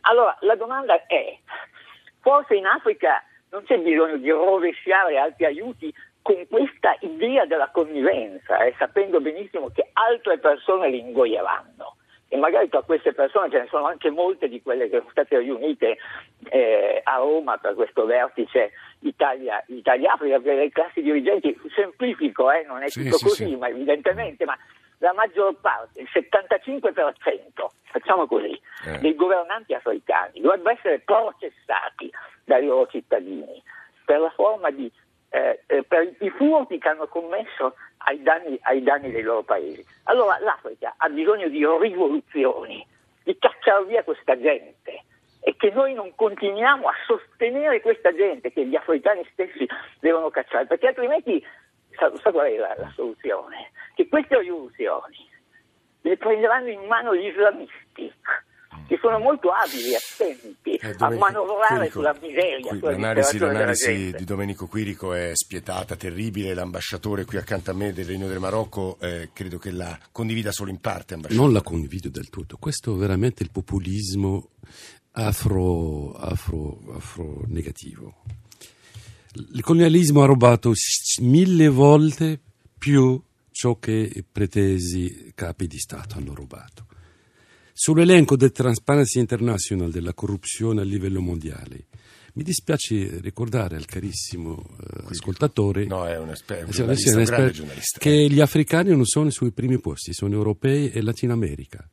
Allora 0.02 0.36
la 0.42 0.56
domanda 0.56 1.06
è, 1.06 1.38
Forse 2.22 2.56
in 2.56 2.66
Africa 2.66 3.24
non 3.52 3.64
c'è 3.64 3.78
bisogno 3.80 4.18
di 4.18 4.30
rovesciare 4.30 5.18
altri 5.18 5.46
aiuti 5.46 5.94
con 6.22 6.46
questa 6.48 6.96
idea 7.00 7.46
della 7.46 7.70
connivenza, 7.72 8.64
eh, 8.64 8.76
sapendo 8.78 9.20
benissimo 9.20 9.70
che 9.70 9.90
altre 9.94 10.38
persone 10.38 10.90
li 10.90 11.00
ingoieranno. 11.00 11.96
E 12.32 12.38
magari 12.38 12.70
tra 12.70 12.84
queste 12.84 13.14
persone 13.14 13.50
ce 13.50 13.62
ne 13.62 13.68
sono 13.70 13.86
anche 13.86 14.12
molte 14.12 14.48
di 14.48 14.62
quelle 14.62 14.88
che 14.88 15.00
sono 15.00 15.10
state 15.10 15.40
riunite 15.40 15.98
eh, 16.50 17.02
a 17.04 17.16
Roma 17.16 17.58
per 17.58 17.74
questo 17.74 18.06
vertice 18.06 18.72
Italia, 19.00 19.64
Italia-Africa, 19.66 20.40
per 20.40 20.58
le 20.58 20.70
classi 20.70 21.02
dirigenti, 21.02 21.60
semplifico, 21.74 22.52
eh, 22.52 22.66
non 22.68 22.84
è 22.84 22.90
sì, 22.90 23.04
tutto 23.04 23.18
sì, 23.18 23.24
così, 23.24 23.46
sì. 23.48 23.56
ma 23.56 23.70
evidentemente, 23.70 24.46
ma 24.46 24.56
la 25.00 25.14
maggior 25.14 25.56
parte, 25.60 26.02
il 26.02 26.10
75%, 26.12 27.68
facciamo 27.84 28.28
così, 28.28 28.60
eh. 28.86 29.00
dei 29.00 29.16
governanti 29.16 29.74
africani 29.74 30.42
dovrebbero 30.42 30.76
essere 30.76 31.00
processati 31.00 32.12
dai 32.44 32.66
loro 32.66 32.88
cittadini 32.88 33.62
per 34.06 34.20
la 34.20 34.30
forma 34.32 34.70
di 34.70 34.92
eh, 35.32 35.62
eh, 35.68 35.84
per 35.84 36.12
i 36.22 36.30
furti 36.32 36.80
che 36.80 36.88
hanno 36.88 37.08
commesso 37.08 37.76
ai 37.98 38.22
danni, 38.24 38.58
ai 38.64 38.82
danni, 38.82 39.12
dei 39.12 39.22
loro 39.22 39.44
paesi. 39.44 39.86
Allora 40.06 40.40
l'Africa 40.40 40.96
ha 40.98 41.08
bisogno 41.08 41.48
di 41.50 41.64
rivoluzioni, 41.80 42.86
di 43.24 43.38
cacciare 43.38 43.86
via 43.86 44.04
questa 44.04 44.40
gente 44.40 45.04
e 45.42 45.56
che 45.56 45.70
noi 45.70 45.94
non 45.94 46.16
continuiamo 46.16 46.88
a 46.88 46.94
sostenere 47.06 47.80
questa 47.82 48.12
gente 48.14 48.52
che 48.52 48.66
gli 48.66 48.76
africani 48.76 49.24
stessi 49.32 49.68
devono 50.00 50.32
cacciare, 50.32 50.66
perché 50.66 50.88
altrimenti 50.88 51.46
sa, 52.00 52.12
sa 52.22 52.32
qual 52.32 52.48
è 52.48 52.58
la, 52.58 52.76
la 52.78 52.92
soluzione? 52.96 53.72
Che 53.94 54.08
queste 54.08 54.40
rivoluzioni 54.40 55.28
le 56.02 56.18
prenderanno 56.18 56.70
in 56.70 56.86
mano 56.88 57.16
gli 57.16 57.26
islamisti 57.26 58.12
che 58.88 58.98
sono 59.00 59.20
molto 59.20 59.50
abili 59.50 59.92
e 59.92 59.98
attenti 59.98 60.74
eh, 60.76 60.96
a 60.98 61.10
manovrare 61.12 61.90
Quirico, 61.90 62.00
sulla 62.00 62.16
miseria. 62.20 62.68
Qui, 62.68 62.80
sulla 62.80 62.92
l'analisi, 62.92 63.38
l'analisi 63.38 64.12
di 64.14 64.24
Domenico 64.24 64.66
Quirico 64.66 65.14
è 65.14 65.32
spietata, 65.34 65.96
terribile. 65.96 66.56
L'ambasciatore 66.56 67.24
qui 67.26 67.38
accanto 67.38 67.70
a 67.70 67.76
me 67.76 67.94
del 67.94 68.06
Regno 68.06 68.28
del 68.28 68.40
Marocco 68.40 68.98
eh, 69.00 69.30
credo 69.32 69.60
che 69.60 69.72
la 69.72 69.96
condivida 70.12 70.52
solo 70.52 70.72
in 70.72 70.80
parte. 70.80 71.20
Non 71.30 71.54
la 71.54 71.62
condivido 71.62 72.10
del 72.10 72.30
tutto. 72.30 72.58
Questo 72.58 72.96
è 72.96 72.98
veramente 72.98 73.44
il 73.44 73.52
populismo 73.52 74.50
afro, 75.12 76.14
afro, 76.14 76.80
afro 76.96 77.44
negativo. 77.46 78.24
Il 79.36 79.62
colonialismo 79.62 80.24
ha 80.24 80.26
rubato 80.26 80.74
mille 81.22 81.68
volte 81.68 82.40
più 82.78 83.22
ciò 83.52 83.78
che 83.78 84.12
i 84.14 84.24
pretesi 84.24 85.32
capi 85.36 85.68
di 85.68 85.78
Stato 85.78 86.18
hanno 86.18 86.34
rubato. 86.34 86.88
Sull'elenco 87.74 88.36
del 88.36 88.52
Transparency 88.52 89.20
International 89.20 89.92
della 89.92 90.14
corruzione 90.14 90.82
a 90.82 90.84
livello 90.84 91.22
mondiale, 91.22 91.86
mi 92.34 92.44
dispiace 92.44 93.20
ricordare 93.22 93.76
al 93.76 93.86
carissimo 93.86 94.52
uh, 94.52 95.08
ascoltatore 95.08 95.86
no, 95.86 96.06
è 96.06 96.18
un 96.18 96.30
esper- 96.30 96.66
un 96.66 96.72
giornalista, 96.72 97.18
un 97.18 97.52
giornalista. 97.52 98.00
che 98.00 98.30
gli 98.30 98.40
africani 98.40 98.92
non 98.92 99.06
sono 99.06 99.30
sui 99.30 99.52
primi 99.52 99.80
posti, 99.80 100.14
sono 100.14 100.34
europei 100.34 100.90
e 100.90 101.02
Latino 101.02 101.34
America. 101.34 101.88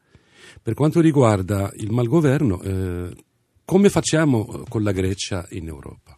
Per 0.63 0.75
quanto 0.75 1.01
riguarda 1.01 1.71
il 1.77 1.91
malgoverno, 1.91 2.63
eh, 2.63 3.17
come 3.65 3.89
facciamo 3.89 4.65
con 4.69 4.83
la 4.83 4.93
Grecia 4.93 5.47
in 5.51 5.69
Europa? 5.69 6.16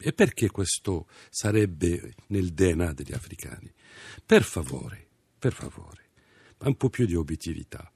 E 0.00 0.12
perché 0.12 0.50
questo 0.50 1.06
sarebbe 1.28 2.14
nel 2.28 2.52
DNA 2.52 2.92
degli 2.92 3.12
africani? 3.12 3.70
Per 4.24 4.42
favore, 4.42 5.06
per 5.38 5.52
favore, 5.52 6.08
un 6.58 6.76
po' 6.76 6.88
più 6.88 7.06
di 7.06 7.14
obiettività 7.14 7.90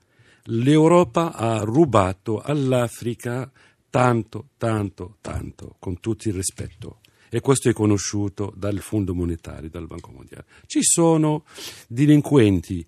l'Europa 0.49 1.33
ha 1.33 1.61
rubato 1.61 2.41
all'Africa 2.41 3.51
tanto, 3.89 4.49
tanto, 4.59 5.17
tanto, 5.21 5.77
con 5.79 6.01
tutto 6.01 6.29
il 6.29 6.35
rispetto. 6.35 7.01
E 7.31 7.41
questo 7.41 7.69
è 7.69 7.73
conosciuto 7.73 8.53
dal 8.57 8.79
Fondo 8.79 9.15
Monetario, 9.15 9.71
dal 9.71 9.87
Banco 9.87 10.11
Mondiale. 10.13 10.45
Ci 10.67 10.83
sono 10.83 11.45
delinquenti 11.89 12.85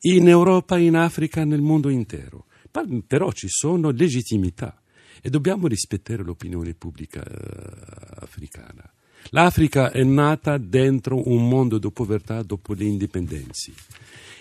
in 0.00 0.28
Europa, 0.28 0.76
in 0.78 0.96
Africa, 0.96 1.44
nel 1.44 1.62
mondo 1.62 1.88
intero. 1.88 2.46
Però 3.06 3.32
ci 3.32 3.48
sono 3.48 3.90
legittimità 3.90 4.80
e 5.22 5.30
dobbiamo 5.30 5.66
rispettare 5.66 6.22
l'opinione 6.22 6.74
pubblica 6.74 7.22
eh, 7.22 8.20
africana. 8.20 8.90
L'Africa 9.30 9.90
è 9.90 10.02
nata 10.04 10.56
dentro 10.56 11.28
un 11.28 11.48
mondo 11.48 11.78
di 11.78 11.90
povertà 11.90 12.42
dopo 12.42 12.72
le 12.72 12.84
indipendenze 12.84 13.72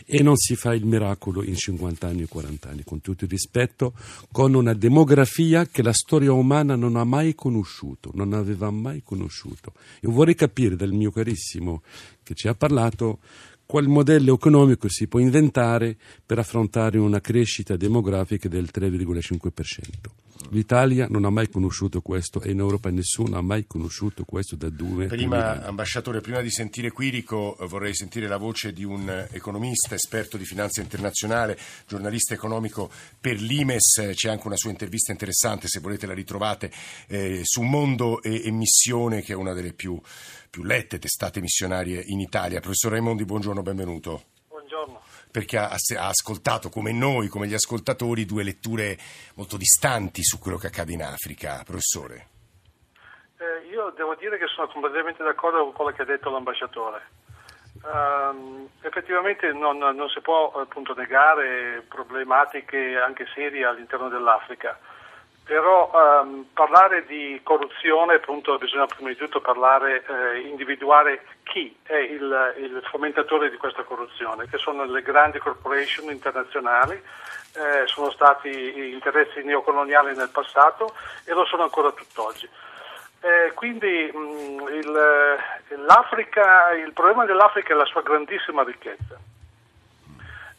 e 0.09 0.23
non 0.23 0.37
si 0.37 0.55
fa 0.55 0.73
il 0.73 0.85
miracolo 0.85 1.43
in 1.43 1.55
50 1.55 2.07
anni 2.07 2.23
o 2.23 2.27
40 2.27 2.69
anni, 2.69 2.83
con 2.85 3.01
tutto 3.01 3.25
il 3.25 3.29
rispetto, 3.29 3.93
con 4.31 4.53
una 4.53 4.73
demografia 4.73 5.65
che 5.65 5.83
la 5.83 5.91
storia 5.91 6.31
umana 6.31 6.77
non 6.77 6.95
ha 6.95 7.03
mai 7.03 7.35
conosciuto, 7.35 8.11
non 8.13 8.31
aveva 8.31 8.71
mai 8.71 9.01
conosciuto. 9.03 9.73
Io 10.01 10.11
vorrei 10.11 10.35
capire 10.35 10.77
dal 10.77 10.93
mio 10.93 11.11
carissimo 11.11 11.81
che 12.23 12.35
ci 12.35 12.47
ha 12.47 12.55
parlato 12.55 13.19
qual 13.67 13.87
modello 13.87 14.33
economico 14.33 14.87
si 14.89 15.07
può 15.07 15.19
inventare 15.19 15.97
per 16.25 16.39
affrontare 16.39 16.97
una 16.97 17.19
crescita 17.19 17.75
demografica 17.75 18.47
del 18.47 18.69
3,5%. 18.73 20.25
L'Italia 20.51 21.07
non 21.09 21.25
ha 21.25 21.29
mai 21.29 21.49
conosciuto 21.49 21.99
questo 22.01 22.41
e 22.41 22.51
in 22.51 22.59
Europa 22.59 22.89
nessuno 22.89 23.37
ha 23.37 23.41
mai 23.41 23.65
conosciuto 23.67 24.23
questo 24.23 24.55
da 24.55 24.69
due 24.69 25.07
Prima, 25.07 25.63
ambasciatore, 25.65 26.21
prima 26.21 26.39
di 26.41 26.49
sentire 26.49 26.91
Quirico 26.91 27.57
vorrei 27.67 27.93
sentire 27.93 28.27
la 28.27 28.37
voce 28.37 28.71
di 28.71 28.85
un 28.85 29.27
economista, 29.31 29.95
esperto 29.95 30.37
di 30.37 30.45
finanza 30.45 30.79
internazionale, 30.79 31.57
giornalista 31.85 32.33
economico 32.33 32.89
per 33.19 33.41
l'Imes, 33.41 34.11
c'è 34.13 34.29
anche 34.29 34.47
una 34.47 34.55
sua 34.55 34.69
intervista 34.69 35.11
interessante, 35.11 35.67
se 35.67 35.81
volete 35.81 36.05
la 36.05 36.13
ritrovate, 36.13 36.71
eh, 37.07 37.41
su 37.43 37.61
Mondo 37.63 38.21
e 38.21 38.49
Missione, 38.51 39.21
che 39.21 39.33
è 39.33 39.35
una 39.35 39.53
delle 39.53 39.73
più, 39.73 39.99
più 40.49 40.63
lette 40.63 40.99
testate 40.99 41.41
missionarie 41.41 42.01
in 42.05 42.19
Italia. 42.19 42.59
Professor 42.59 42.91
Raimondi, 42.91 43.25
buongiorno, 43.25 43.61
benvenuto 43.61 44.35
perché 45.37 45.57
ha, 45.57 45.69
ha, 45.69 46.07
ascoltato 46.07 46.69
come 46.69 46.91
noi, 46.91 47.27
come 47.27 47.45
gli 47.45 47.53
ascoltatori, 47.53 48.25
due 48.25 48.43
letture 48.43 48.97
molto 49.35 49.55
distanti 49.55 50.23
su 50.23 50.39
quello 50.39 50.57
che 50.57 50.67
accade 50.67 50.93
in 50.93 51.03
Africa. 51.03 51.61
Professore. 51.63 52.27
Eh, 53.37 53.67
io 53.69 53.93
devo 53.95 54.15
dire 54.15 54.39
che 54.39 54.47
sono 54.47 54.67
completamente 54.67 55.23
d'accordo 55.23 55.63
con 55.63 55.73
quello 55.73 55.91
che 55.91 56.01
ha 56.01 56.05
detto 56.05 56.31
l'ambasciatore. 56.31 57.25
Um, 57.83 58.67
effettivamente 58.81 59.51
non, 59.53 59.77
non, 59.77 60.09
si 60.09 60.19
può 60.21 60.51
appunto 60.53 60.95
negare 60.95 61.85
problematiche 61.87 62.97
anche 62.97 63.27
serie 63.35 63.65
all'interno 63.65 64.09
dell'Africa 64.09 64.79
però 65.47 65.89
ehm, 65.93 66.47
parlare 66.53 67.05
di 67.05 67.39
corruzione, 67.41 68.15
appunto, 68.15 68.57
bisogna 68.57 68.85
prima 68.85 69.09
di 69.09 69.15
tutto 69.15 69.39
parlare, 69.39 70.03
eh, 70.05 70.39
individuare 70.41 71.23
chi 71.43 71.73
è 71.83 71.95
il, 71.95 72.53
il, 72.57 72.81
fomentatore 72.91 73.49
di 73.49 73.55
questa 73.55 73.83
corruzione, 73.83 74.49
che 74.49 74.57
sono 74.57 74.83
le 74.83 75.01
grandi 75.01 75.39
corporation 75.39 76.11
internazionali, 76.11 76.95
eh, 76.95 77.87
sono 77.87 78.11
stati 78.11 78.91
interessi 78.91 79.41
neocoloniali 79.41 80.17
nel 80.17 80.29
passato 80.29 80.93
e 81.23 81.31
lo 81.31 81.45
sono 81.45 81.63
ancora 81.63 81.91
tutt'oggi. 81.91 82.47
Eh, 83.21 83.53
quindi 83.53 84.11
mh, 84.13 84.19
mm, 84.19 84.67
il, 84.67 85.37
il 85.69 86.91
problema 86.93 87.25
dell'Africa 87.25 87.73
è 87.73 87.75
la 87.75 87.85
sua 87.85 88.01
grandissima 88.01 88.63
ricchezza 88.63 89.17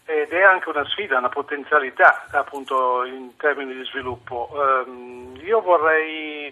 ed 0.08 0.32
è 0.32 0.40
anche 0.40 0.70
una 0.70 0.86
sfida, 0.86 1.18
una 1.18 1.28
potenzialità 1.28 2.24
appunto 2.30 3.04
in 3.04 3.36
termini 3.36 3.74
di 3.74 3.84
sviluppo. 3.84 4.48
Um, 4.52 5.38
io 5.44 5.60
vorrei 5.60 6.50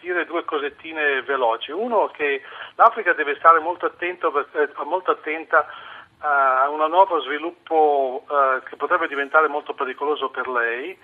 dire 0.00 0.24
due 0.24 0.46
cosettine 0.46 1.20
veloci. 1.20 1.72
Uno 1.72 2.06
che 2.06 2.40
l'Africa 2.74 3.12
deve 3.12 3.36
stare 3.36 3.58
molto, 3.58 3.84
attento, 3.84 4.32
eh, 4.52 4.70
molto 4.84 5.10
attenta 5.10 5.66
a 6.20 6.70
un 6.70 6.88
nuovo 6.88 7.20
sviluppo 7.20 8.24
eh, 8.30 8.62
che 8.66 8.76
potrebbe 8.76 9.08
diventare 9.08 9.48
molto 9.48 9.74
pericoloso 9.74 10.30
per 10.30 10.48
lei, 10.48 10.96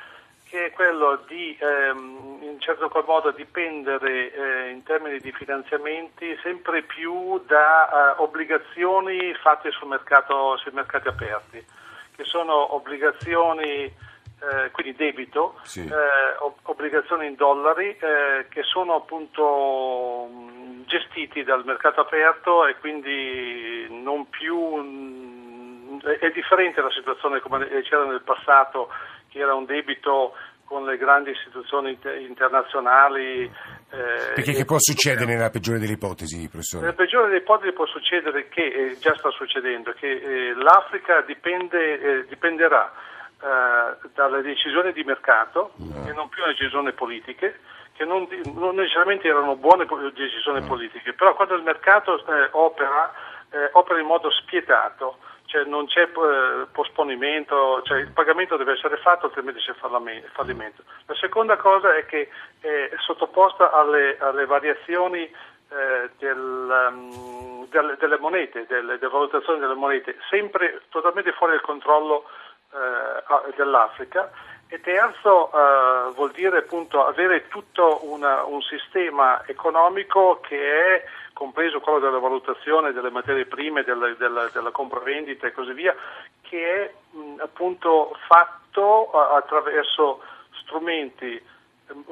che 0.49 0.66
è 0.66 0.72
quello 0.72 1.20
di 1.26 1.54
ehm, 1.61 2.38
in 2.40 2.58
certo 2.58 2.88
qual 2.88 3.04
modo 3.06 3.32
dipendere 3.32 4.32
eh, 4.32 4.70
in 4.70 4.82
termini 4.82 5.18
di 5.18 5.30
finanziamenti 5.32 6.38
sempre 6.42 6.80
più 6.80 7.38
da 7.46 8.14
eh, 8.16 8.22
obbligazioni 8.22 9.34
fatte 9.34 9.70
sul 9.72 9.88
mercato, 9.88 10.56
sui 10.56 10.72
mercati 10.72 11.08
aperti 11.08 11.80
che 12.23 12.29
sono 12.29 12.75
obbligazioni, 12.75 13.85
eh, 13.85 14.71
quindi 14.71 14.95
debito, 14.95 15.59
sì. 15.62 15.81
eh, 15.81 16.55
obbligazioni 16.62 17.26
in 17.26 17.35
dollari 17.35 17.97
eh, 17.99 18.47
che 18.49 18.62
sono 18.62 18.95
appunto 18.95 20.29
mh, 20.31 20.85
gestiti 20.87 21.43
dal 21.43 21.64
mercato 21.64 22.00
aperto 22.00 22.67
e 22.67 22.76
quindi 22.79 23.87
non 23.91 24.29
più... 24.31 24.57
Mh, 24.57 25.21
è 26.02 26.31
differente 26.31 26.81
la 26.81 26.91
situazione 26.91 27.41
come 27.41 27.69
c'era 27.83 28.05
nel 28.05 28.23
passato, 28.23 28.88
che 29.29 29.38
era 29.38 29.55
un 29.55 29.67
debito 29.67 30.35
con 30.64 30.85
le 30.85 30.97
grandi 30.97 31.31
istituzioni 31.31 31.97
internazionali. 32.26 33.49
Eh, 33.92 34.32
Perché 34.34 34.52
che 34.52 34.64
può 34.64 34.78
succedere 34.78 35.26
nella 35.26 35.50
peggiore 35.50 35.78
delle 35.78 35.92
ipotesi, 35.92 36.49
professore? 36.49 36.84
Nella 36.84 36.96
peggiore 36.96 37.26
delle 37.26 37.40
ipotesi 37.40 37.72
può 37.72 37.84
succedere 37.84 38.49
che, 38.49 38.64
eh, 38.64 38.99
già 38.99 39.14
sta 39.16 39.28
succedendo, 39.30 39.92
che 39.92 40.08
eh, 40.08 40.54
l'Africa 40.54 41.20
dipende, 41.20 42.00
eh, 42.00 42.26
dipenderà 42.26 42.90
eh, 42.90 44.08
dalle 44.14 44.40
decisioni 44.40 44.92
di 44.92 45.04
mercato 45.04 45.72
no. 45.76 46.08
e 46.08 46.12
non 46.14 46.30
più 46.30 46.40
dalle 46.40 46.54
decisioni 46.56 46.92
politiche, 46.92 47.61
che 47.92 48.06
non, 48.06 48.26
non, 48.54 48.76
necessariamente 48.76 49.28
erano 49.28 49.56
buone 49.56 49.84
decisioni 50.14 50.61
no. 50.61 50.66
politiche, 50.66 51.12
però 51.12 51.34
quando 51.34 51.54
il 51.54 51.62
mercato 51.62 52.18
opera, 52.52 53.12
opera 53.72 54.00
in 54.00 54.06
modo 54.06 54.30
spietato 54.30 55.18
cioè 55.52 55.64
non 55.64 55.87
c'è 55.87 56.04
eh, 56.04 56.66
posponimento, 56.73 57.82
cioè 57.85 57.99
il 57.99 58.11
pagamento 58.11 58.56
deve 58.56 58.73
essere 58.73 58.97
fatto 58.97 59.26
altrimenti 59.26 59.61
c'è 59.61 59.75
fallimento. 60.32 60.82
La 61.04 61.14
seconda 61.16 61.59
cosa 61.59 61.94
è 61.94 62.06
che 62.06 62.30
è 62.61 62.90
sottoposta 63.04 63.71
alle, 63.71 64.16
alle 64.18 64.47
variazioni 64.47 65.25
eh, 65.25 66.11
del, 66.16 66.88
um, 66.90 67.68
delle, 67.68 67.97
delle, 67.99 68.18
monete, 68.18 68.64
delle, 68.66 68.97
delle, 68.97 69.12
valutazioni 69.12 69.61
delle 69.61 69.75
monete, 69.75 70.16
sempre 70.30 70.80
totalmente 70.88 71.32
fuori 71.32 71.52
dal 71.52 71.61
controllo 71.61 72.25
eh, 72.73 73.52
dell'Africa. 73.54 74.30
E 74.68 74.80
terzo 74.80 75.52
eh, 75.52 76.12
vuol 76.14 76.30
dire 76.30 76.61
appunto 76.61 77.04
avere 77.04 77.47
tutto 77.49 78.11
una, 78.11 78.44
un 78.44 78.62
sistema 78.62 79.42
economico 79.47 80.40
che 80.40 80.94
è 80.97 81.04
compreso 81.33 81.81
quello 81.81 81.99
della 81.99 82.19
valutazione 82.19 82.93
delle 82.93 83.11
materie 83.11 83.47
prime, 83.47 83.85
della, 83.85 84.12
della, 84.15 84.49
della 84.53 84.71
compravendita 84.71 85.47
e 85.47 85.53
così 85.53 85.73
via, 85.73 85.95
che 86.43 86.85
è 86.85 87.17
mh, 87.17 87.41
appunto 87.41 88.17
fatto 88.27 89.11
attraverso 89.11 90.23
strumenti, 90.62 91.41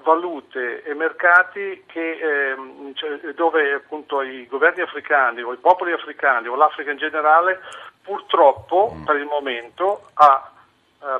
valute 0.03 0.83
e 0.83 0.95
mercati 0.95 1.85
che, 1.87 2.51
ehm, 2.51 2.95
cioè, 2.95 3.19
dove 3.35 3.73
appunto 3.73 4.23
i 4.23 4.47
governi 4.47 4.83
africani 4.83 5.43
o 5.43 5.53
i 5.53 5.57
popoli 5.57 5.93
africani 5.93 6.49
o 6.49 6.57
l'Africa 6.57 6.91
in 6.91 6.99
generale 6.99 7.61
purtroppo 8.03 8.95
mm. 8.95 9.05
per 9.05 9.17
il 9.17 9.25
momento 9.25 10.09
ha 10.15 10.51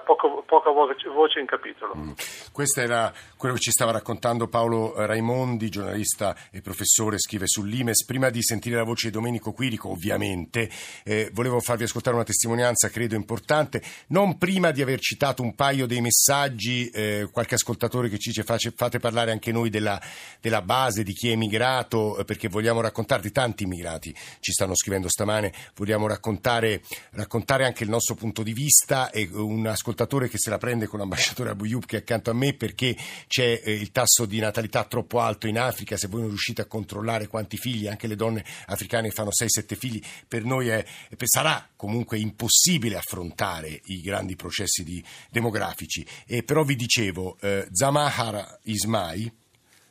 poco, 0.05 0.43
poca 0.47 0.71
voce, 0.71 1.41
in 1.41 1.47
capitolo. 1.47 1.95
Mm. 1.97 2.11
Questo 2.53 2.81
era 2.81 3.13
quello 3.37 3.55
che 3.55 3.61
ci 3.61 3.71
stava 3.71 3.93
raccontando 3.93 4.49
Paolo 4.49 4.95
Raimondi, 4.95 5.71
giornalista 5.71 6.37
e 6.51 6.61
professore, 6.61 7.19
scrive 7.19 7.47
sull'Imes. 7.47 8.05
Prima 8.05 8.31
di 8.31 8.43
sentire 8.43 8.77
la 8.77 8.85
voce 8.85 9.09
di 9.09 9.15
Domenico 9.15 9.53
Quirico, 9.53 9.91
ovviamente, 9.91 10.69
eh, 11.05 11.31
volevo 11.33 11.61
farvi 11.61 11.85
ascoltare 11.85 12.17
una 12.17 12.25
testimonianza, 12.25 12.89
credo 12.91 13.15
importante, 13.15 13.83
non 14.09 14.37
prima 14.37 14.71
di 14.71 14.83
aver 14.83 15.01
citato 15.01 15.43
un 15.43 15.55
paio 15.55 15.87
dei 15.87 16.01
messaggi, 16.01 16.89
eh, 16.91 17.29
qualche 17.33 17.55
ascoltatore 17.55 18.09
che 18.09 18.19
ci 18.19 18.29
dice 18.31 18.43
face, 18.43 18.73
fate 18.77 18.99
parlare 18.99 19.31
anche 19.31 19.53
noi 19.53 19.71
della, 19.71 20.01
della 20.41 20.63
base, 20.63 21.03
di 21.03 21.13
chi 21.13 21.29
è 21.29 21.33
emigrato, 21.33 22.19
eh, 22.19 22.25
perché 22.25 22.49
vogliamo 22.49 22.81
raccontarvi, 22.81 23.31
tanti 23.31 23.65
immigrati 23.65 24.15
ci 24.41 24.53
stanno 24.53 24.75
scrivendo 24.75 25.09
stamane, 25.09 25.53
vogliamo 25.77 26.07
raccontare, 26.07 26.83
raccontare 27.13 27.65
anche 27.65 27.85
il 27.85 27.91
nostro 27.91 28.15
punto 28.15 28.43
di 28.43 28.53
vista 28.53 29.11
e 29.11 29.29
un 29.33 29.70
ascoltatore 29.73 30.29
che 30.29 30.39
se 30.39 30.51
la 30.51 30.59
prende 30.59 30.87
con 30.87 30.99
l'ambasciatore 30.99 31.51
Abu 31.51 31.65
Yub 31.65 31.85
che 31.85 31.97
è 31.97 32.01
accanto 32.01 32.31
a 32.31 32.35
me 32.35 32.55
perché 32.55 32.97
c'è 33.27 33.61
eh, 33.65 33.73
il 33.73 33.91
tasso 33.91 34.27
di 34.27 34.39
natalità 34.39 34.85
troppo 34.85 35.21
alto 35.21 35.47
in 35.47 35.59
Africa, 35.59 35.97
se 35.97 36.09
voi 36.09 36.21
non 36.21 36.29
riuscite 36.29 36.63
a 36.63 36.67
controllare 36.67 37.27
quanti 37.27 37.57
figli, 37.57 37.87
anche 37.87 38.07
le 38.07 38.17
donne 38.17 38.45
africane 38.67 39.11
fanno 39.11 39.31
6-7 39.31 39.77
figli, 39.77 40.01
per 40.27 40.45
noi 40.45 40.69
è, 40.69 40.85
sarà 41.25 41.69
comunque 41.77 42.19
impossibile 42.19 42.97
affrontare 42.97 43.81
i 43.87 44.01
grandi 44.01 44.37
processi 44.37 44.85
di, 44.85 45.03
demografici. 45.31 46.07
E 46.27 46.43
però 46.43 46.63
vi 46.65 46.77
dicevo, 46.77 47.37
eh, 47.41 47.69
Zamahar 47.73 48.59
Ismai, 48.65 49.33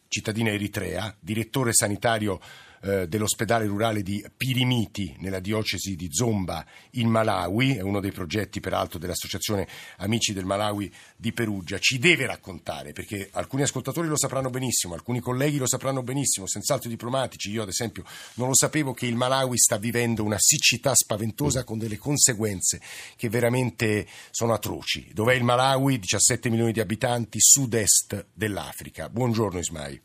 cittadina 0.08 0.52
eritrea, 0.52 1.16
direttore 1.20 1.74
sanitario 1.74 2.40
eh, 2.82 3.08
dell'ospedale 3.08 3.66
rurale 3.66 4.02
di 4.02 4.24
Pirimiti 4.36 5.16
nella 5.20 5.40
diocesi 5.40 5.96
di 5.96 6.10
Zomba 6.12 6.66
in 6.92 7.10
Malawi, 7.10 7.76
è 7.76 7.82
uno 7.82 8.00
dei 8.00 8.12
progetti 8.12 8.60
peraltro 8.60 9.00
dell'Associazione 9.00 9.68
Amici 9.98 10.34
del 10.34 10.46
Malawi 10.46 10.92
di 11.16 11.32
Perugia, 11.34 11.78
ci 11.80 12.00
deve 12.00 12.26
raccontare 12.26 12.94
perché 12.94 13.30
alcuni 13.34 13.64
ascoltatori 13.64 14.08
lo 14.08 14.18
sapranno 14.18 14.50
benissimo, 14.50 14.94
alcuni 14.94 15.20
colleghi 15.20 15.58
lo 15.58 15.68
sapranno 15.68 16.04
benissimo, 16.04 16.48
senz'altro 16.48 16.90
diplomatici, 16.90 17.52
io 17.52 17.64
ad 17.64 17.70
esempio 17.70 18.04
non 18.36 18.48
lo 18.48 18.56
sapevo 18.56 18.94
che 18.94 19.06
il 19.06 19.16
Malawi 19.16 19.58
sta 19.58 19.78
vivendo 19.78 20.24
una 20.24 20.38
siccità 20.40 20.96
spaventosa 20.96 21.64
con 21.64 21.78
delle 21.78 21.98
conseguenze 21.98 22.82
che 23.16 23.30
veramente 23.30 24.08
sono 24.32 24.54
atroci. 24.54 25.10
Dov'è 25.14 25.34
il 25.34 25.44
Malawi? 25.44 26.00
17 26.00 26.50
milioni 26.50 26.72
di 26.72 26.80
abitanti, 26.80 27.40
sud-est 27.40 28.28
dell'Africa. 28.34 29.10
Buongiorno 29.10 29.60
Ismail. 29.60 30.02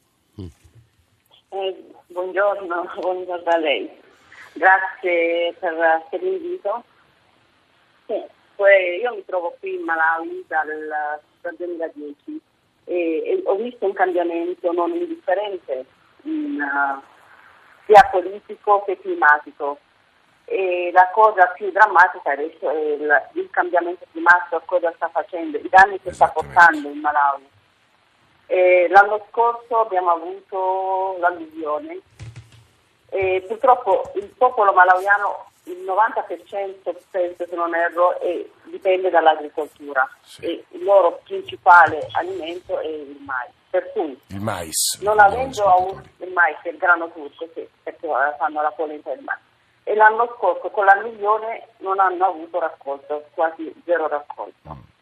Buongiorno, 2.34 2.90
buongiorno 2.98 3.48
a 3.48 3.56
lei. 3.58 3.88
Grazie 4.54 5.54
per, 5.60 6.04
per 6.10 6.20
l'invito. 6.20 6.82
Sì, 8.06 8.14
io 9.00 9.14
mi 9.14 9.24
trovo 9.24 9.54
qui 9.60 9.76
in 9.76 9.84
Malawi 9.84 10.44
dal, 10.48 10.66
dal 11.40 11.54
2010 11.56 12.40
e, 12.86 13.22
e, 13.24 13.42
ho 13.44 13.54
visto 13.54 13.84
un 13.86 13.92
cambiamento 13.92 14.72
non 14.72 14.90
indifferente 14.90 15.84
in, 16.22 16.60
uh, 16.60 17.00
sia 17.86 18.08
politico 18.10 18.82
che 18.82 18.98
climatico. 18.98 19.78
E 20.46 20.90
la 20.92 21.08
cosa 21.12 21.46
più 21.54 21.70
drammatica 21.70 22.32
adesso 22.32 22.68
è 22.68 22.74
il, 22.74 23.28
il 23.34 23.48
cambiamento 23.50 24.06
climatico, 24.10 24.60
cosa 24.64 24.92
sta 24.96 25.08
facendo, 25.08 25.56
i 25.56 25.68
danni 25.68 26.00
che 26.00 26.12
sta 26.12 26.26
portando 26.26 26.88
in 26.88 26.98
Malawi 26.98 27.52
eh, 28.46 28.88
l'anno 28.90 29.24
scorso 29.30 29.80
abbiamo 29.80 30.10
avuto 30.10 31.16
l'alluvione 31.18 32.00
e 33.14 33.44
purtroppo 33.46 34.10
il 34.16 34.26
popolo 34.36 34.72
malawiano, 34.72 35.50
il 35.64 35.78
90% 35.86 36.94
penso 37.10 37.46
se 37.46 37.54
non 37.54 37.74
erro, 37.74 38.18
è, 38.20 38.44
dipende 38.64 39.08
dall'agricoltura 39.08 40.08
sì. 40.20 40.44
e 40.44 40.64
il 40.70 40.82
loro 40.82 41.20
principale 41.24 42.08
alimento 42.12 42.78
è 42.78 42.86
il 42.86 43.16
mais. 43.24 43.50
Per 43.70 43.90
cui 43.92 44.18
il 44.28 44.40
mais, 44.40 44.98
non 45.00 45.18
avendo 45.18 45.64
avuto 45.64 46.02
il 46.18 46.32
mais, 46.32 46.56
il 46.64 46.76
grano 46.76 47.10
turco, 47.12 47.48
sì, 47.54 47.66
perché 47.82 48.08
fanno 48.38 48.62
la 48.62 48.70
polenta 48.70 49.10
del 49.10 49.22
mais. 49.22 49.40
E 49.84 49.94
l'anno 49.94 50.32
scorso 50.36 50.70
con 50.70 50.84
l'alluvione 50.84 51.68
non 51.78 51.98
hanno 52.00 52.26
avuto 52.26 52.58
raccolto, 52.58 53.26
quasi 53.34 53.72
zero 53.84 54.08
raccolto. 54.08 54.68
Mm 54.68 54.92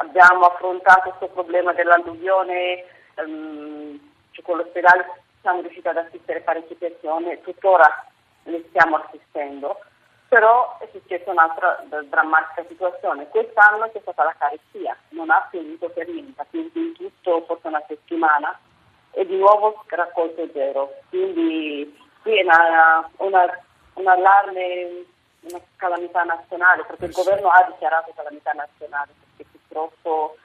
abbiamo 0.00 0.44
affrontato 0.44 1.10
questo 1.10 1.28
problema 1.28 1.72
dell'alluvione, 1.72 2.84
ehm, 3.14 3.98
cioè 4.30 4.44
con 4.44 4.56
l'ospedale 4.56 5.22
siamo 5.40 5.60
riusciti 5.60 5.88
ad 5.88 5.96
assistere 5.96 6.40
parecchie 6.40 6.76
persone, 6.76 7.40
tuttora 7.40 8.06
le 8.44 8.64
stiamo 8.68 8.96
assistendo, 8.96 9.80
però 10.28 10.78
è 10.78 10.88
successa 10.92 11.30
un'altra 11.30 11.84
drammatica 12.08 12.64
situazione. 12.68 13.28
Quest'anno 13.28 13.90
c'è 13.90 14.00
stata 14.00 14.24
la 14.24 14.34
carestia, 14.38 14.96
non 15.10 15.30
ha 15.30 15.46
piovuto 15.50 15.88
per 15.90 16.08
niente, 16.08 16.44
piovuto 16.50 16.78
in 16.78 16.92
tutto 16.94 17.44
forse 17.46 17.68
una 17.68 17.82
settimana 17.86 18.58
e 19.12 19.26
di 19.26 19.36
nuovo 19.36 19.84
raccolto 19.88 20.48
zero. 20.52 20.92
Quindi 21.08 21.98
qui 22.22 22.38
è 22.38 22.44
una, 22.44 23.10
una, 23.16 23.62
un 23.94 24.06
allarme, 24.06 25.04
una 25.40 25.60
calamità 25.76 26.22
nazionale, 26.22 26.84
perché 26.84 27.06
il 27.06 27.12
governo 27.12 27.48
ha 27.48 27.64
dichiarato 27.64 28.12
calamità 28.14 28.52
nazionale 28.52 29.12
purtroppo. 29.70 30.36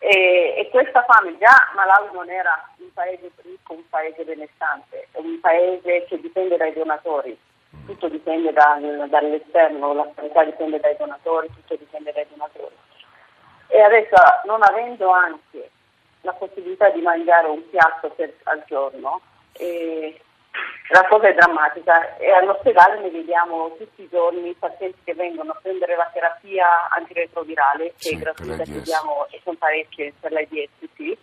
E, 0.00 0.54
e, 0.56 0.68
questa 0.70 1.04
fame, 1.04 1.36
già 1.38 1.72
Malawi 1.74 2.10
non 2.12 2.30
era 2.30 2.68
un 2.76 2.92
paese 2.92 3.30
ricco, 3.42 3.72
un 3.72 3.88
paese 3.88 4.24
benestante, 4.24 5.08
è 5.10 5.18
un 5.18 5.40
paese 5.40 6.04
che 6.04 6.20
dipende 6.20 6.56
dai 6.56 6.72
donatori, 6.72 7.36
tutto 7.84 8.08
dipende 8.08 8.52
dal, 8.52 9.08
dall'esterno, 9.08 9.94
la 9.94 10.08
sanità 10.14 10.44
dipende 10.44 10.78
dai 10.78 10.96
donatori, 10.96 11.48
tutto 11.48 11.74
dipende 11.74 12.12
dai 12.12 12.26
donatori. 12.30 12.74
E 13.66 13.80
adesso 13.80 14.14
non 14.44 14.62
avendo 14.62 15.10
anche 15.10 15.70
la 16.22 16.32
possibilità 16.32 16.90
di 16.90 17.00
mangiare 17.00 17.48
un 17.48 17.68
piatto 17.68 18.10
per, 18.10 18.32
al 18.44 18.62
giorno, 18.66 19.20
eh, 19.54 20.20
la 20.90 21.06
cosa 21.06 21.28
è 21.28 21.34
drammatica 21.34 22.16
e 22.16 22.30
all'ospedale 22.32 23.00
ne 23.00 23.10
vediamo 23.10 23.74
tutti 23.76 24.02
i 24.02 24.08
giorni 24.08 24.54
pazienti 24.58 24.98
che 25.04 25.14
vengono 25.14 25.52
a 25.52 25.58
prendere 25.60 25.96
la 25.96 26.08
terapia 26.12 26.88
antiretrovirale 26.90 27.94
che 27.98 28.08
sì, 28.08 28.14
è 28.14 28.18
gratuita 28.18 28.62
che 28.64 28.80
diamo 28.82 29.26
e 29.30 29.40
sono 29.42 29.56
parecchie 29.58 30.14
per 30.18 30.32
l'AIDS 30.32 30.70
sì, 30.94 31.16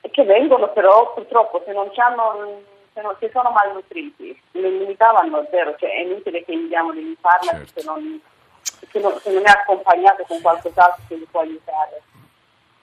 e 0.00 0.10
che 0.10 0.24
vengono 0.24 0.72
però 0.72 1.12
purtroppo 1.12 1.62
se 1.66 1.72
non, 1.72 1.90
se 1.92 3.00
non 3.02 3.16
se 3.18 3.30
sono 3.32 3.50
malnutriti 3.50 4.40
l'immunità 4.52 5.12
vanno 5.12 5.38
a 5.38 5.46
zero, 5.50 5.74
cioè 5.76 5.90
è 5.90 6.00
inutile 6.00 6.44
che 6.44 6.56
gli 6.56 6.68
diamo 6.68 6.92
degli 6.92 7.16
farmaci 7.20 7.66
certo. 7.66 7.80
se, 7.80 7.86
non, 7.86 8.20
se, 8.62 9.00
non, 9.00 9.18
se 9.20 9.32
non 9.32 9.42
è 9.44 9.50
accompagnato 9.50 10.24
con 10.24 10.40
qualcos'altro 10.40 11.02
che 11.08 11.16
li 11.16 11.26
può 11.30 11.40
aiutare. 11.40 12.02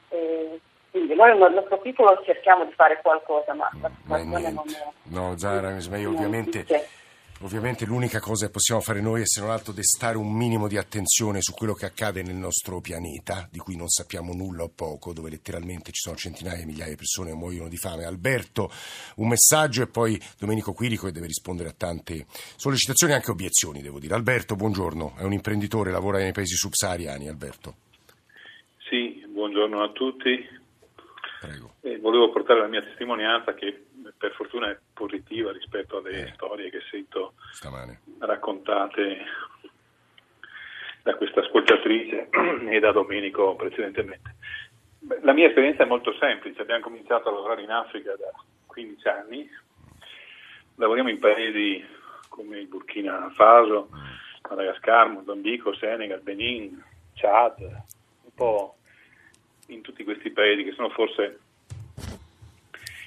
Eh, 0.10 0.60
quindi 0.92 1.16
noi 1.16 1.38
nel 1.38 1.54
nostro 1.54 1.80
piccolo 1.80 2.22
cerchiamo 2.24 2.66
di 2.66 2.74
fare 2.74 3.00
qualcosa, 3.02 3.54
ma 3.54 3.70
la 3.82 3.92
situazione 4.02 4.52
non 4.52 4.66
è... 4.68 4.92
No, 5.04 5.38
Zara, 5.38 5.76
ovviamente... 5.76 7.00
Ovviamente 7.44 7.86
l'unica 7.86 8.20
cosa 8.20 8.46
che 8.46 8.52
possiamo 8.52 8.82
fare 8.82 9.02
noi 9.02 9.22
è 9.22 9.26
se 9.26 9.42
non 9.42 9.50
altro 9.50 9.74
destare 9.74 10.16
un 10.16 10.32
minimo 10.32 10.68
di 10.68 10.78
attenzione 10.78 11.42
su 11.42 11.54
quello 11.54 11.74
che 11.74 11.88
accade 11.88 12.22
nel 12.22 12.36
nostro 12.36 12.82
pianeta, 12.82 13.48
di 13.50 13.58
cui 13.58 13.76
non 13.76 13.88
sappiamo 13.88 14.32
nulla 14.34 14.62
o 14.62 14.70
poco, 14.70 15.12
dove 15.12 15.32
letteralmente 15.32 15.92
ci 15.92 16.02
sono 16.02 16.16
centinaia 16.16 16.60
di 16.60 16.66
migliaia 16.66 16.92
di 16.92 16.98
persone 16.98 17.32
che 17.32 17.36
muoiono 17.36 17.68
di 17.68 17.78
fame. 17.78 18.06
Alberto, 18.06 18.70
un 19.16 19.28
messaggio 19.28 19.82
e 19.82 19.88
poi 19.88 20.22
Domenico 20.38 20.74
Quirico 20.74 21.08
che 21.08 21.12
deve 21.12 21.26
rispondere 21.26 21.70
a 21.70 21.74
tante 21.76 22.28
sollecitazioni 22.30 23.14
e 23.14 23.16
anche 23.16 23.32
obiezioni, 23.32 23.82
devo 23.82 23.98
dire. 23.98 24.14
Alberto, 24.14 24.56
buongiorno, 24.56 25.16
è 25.18 25.24
un 25.24 25.34
imprenditore, 25.34 25.90
lavora 25.90 26.20
nei 26.20 26.34
paesi 26.34 26.54
subsahariani. 26.54 27.28
Alberto. 27.28 27.74
Sì, 28.88 29.26
buongiorno 29.28 29.82
a 29.82 29.90
tutti. 29.90 30.60
Volevo 32.00 32.32
portare 32.32 32.60
la 32.60 32.68
mia 32.68 32.82
testimonianza 32.82 33.54
che 33.54 33.86
per 34.18 34.32
fortuna 34.34 34.70
è 34.70 34.78
positiva 34.94 35.52
rispetto 35.52 35.98
alle 35.98 36.28
eh. 36.28 36.32
storie 36.34 36.70
che 36.70 36.82
sento 36.90 37.34
Stamane. 37.52 38.02
raccontate 38.20 39.18
da 41.04 41.16
questa 41.16 41.42
ascoltatrice 41.42 42.30
e 42.70 42.80
da 42.80 42.92
Domenico 42.92 43.56
precedentemente. 43.56 44.36
La 45.22 45.34
mia 45.34 45.48
esperienza 45.48 45.84
è 45.84 45.88
molto 45.88 46.14
semplice, 46.20 46.62
abbiamo 46.62 46.84
cominciato 46.84 47.30
a 47.30 47.32
lavorare 47.32 47.64
in 47.64 47.72
Africa 47.72 48.16
da 48.16 48.32
15 48.68 49.08
anni, 49.08 49.50
lavoriamo 50.76 51.10
in 51.10 51.20
paesi 51.20 51.84
come 52.30 52.60
il 52.60 52.68
Burkina 52.68 53.32
Faso, 53.34 53.90
mm. 53.92 54.50
Madagascar, 54.50 55.08
Mozambico, 55.10 55.74
Senegal, 55.76 56.22
Benin, 56.22 56.84
Chad, 57.16 57.60
un 57.60 58.34
po' 58.36 58.76
in 59.74 59.82
tutti 59.82 60.04
questi 60.04 60.32
paesi 60.32 60.64
che 60.64 60.74
sono 60.74 60.90
forse 60.90 61.40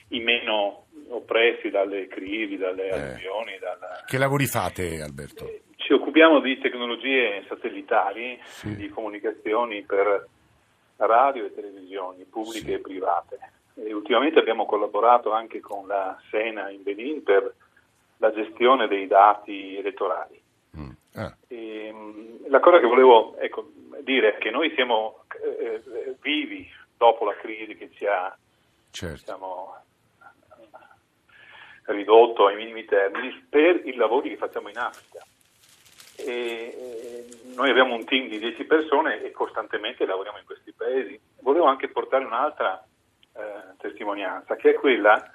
i 0.08 0.20
meno 0.20 0.86
oppressi 1.08 1.70
dalle 1.70 2.06
crisi, 2.06 2.56
dalle 2.56 2.88
eh. 2.88 2.92
alluvioni. 2.92 3.58
Dalla... 3.58 4.04
Che 4.06 4.18
lavori 4.18 4.46
fate 4.46 5.00
Alberto? 5.00 5.60
Ci 5.76 5.92
occupiamo 5.92 6.40
di 6.40 6.58
tecnologie 6.58 7.44
satellitari, 7.48 8.38
sì. 8.42 8.74
di 8.74 8.88
comunicazioni 8.88 9.82
per 9.82 10.28
radio 10.96 11.44
e 11.44 11.54
televisioni 11.54 12.24
pubbliche 12.24 12.66
sì. 12.66 12.72
e 12.72 12.78
private. 12.78 13.38
E 13.76 13.92
ultimamente 13.92 14.38
abbiamo 14.38 14.66
collaborato 14.66 15.32
anche 15.32 15.60
con 15.60 15.86
la 15.86 16.18
Sena 16.30 16.70
in 16.70 16.82
Benin 16.82 17.22
per 17.22 17.52
la 18.18 18.32
gestione 18.32 18.86
dei 18.86 19.06
dati 19.06 19.76
elettorali. 19.76 20.40
Mm. 20.78 20.90
Ah. 21.14 21.36
E, 21.48 21.90
mm, 21.92 22.46
la 22.48 22.60
cosa 22.60 22.78
che 22.78 22.86
volevo 22.86 23.36
ecco, 23.36 23.70
dire 24.02 24.36
è 24.36 24.38
che 24.38 24.50
noi 24.50 24.72
siamo 24.74 25.23
eh, 25.42 25.82
eh 25.84 26.16
vivi 26.20 26.68
dopo 26.96 27.24
la 27.24 27.34
crisi 27.36 27.74
che 27.76 27.90
ci 27.92 28.06
ha 28.06 28.36
certo. 28.90 29.14
diciamo, 29.16 29.76
ridotto 31.86 32.46
ai 32.46 32.56
minimi 32.56 32.84
termini 32.84 33.46
per 33.48 33.82
i 33.84 33.94
lavori 33.94 34.30
che 34.30 34.36
facciamo 34.36 34.68
in 34.68 34.78
Africa. 34.78 35.24
E 36.16 37.26
noi 37.54 37.70
abbiamo 37.70 37.94
un 37.94 38.04
team 38.04 38.28
di 38.28 38.38
10 38.38 38.64
persone 38.64 39.22
e 39.22 39.30
costantemente 39.32 40.06
lavoriamo 40.06 40.38
in 40.38 40.44
questi 40.44 40.72
paesi. 40.72 41.20
Volevo 41.40 41.66
anche 41.66 41.88
portare 41.88 42.24
un'altra 42.24 42.82
eh, 43.34 43.76
testimonianza, 43.78 44.56
che 44.56 44.70
è 44.70 44.74
quella 44.74 45.30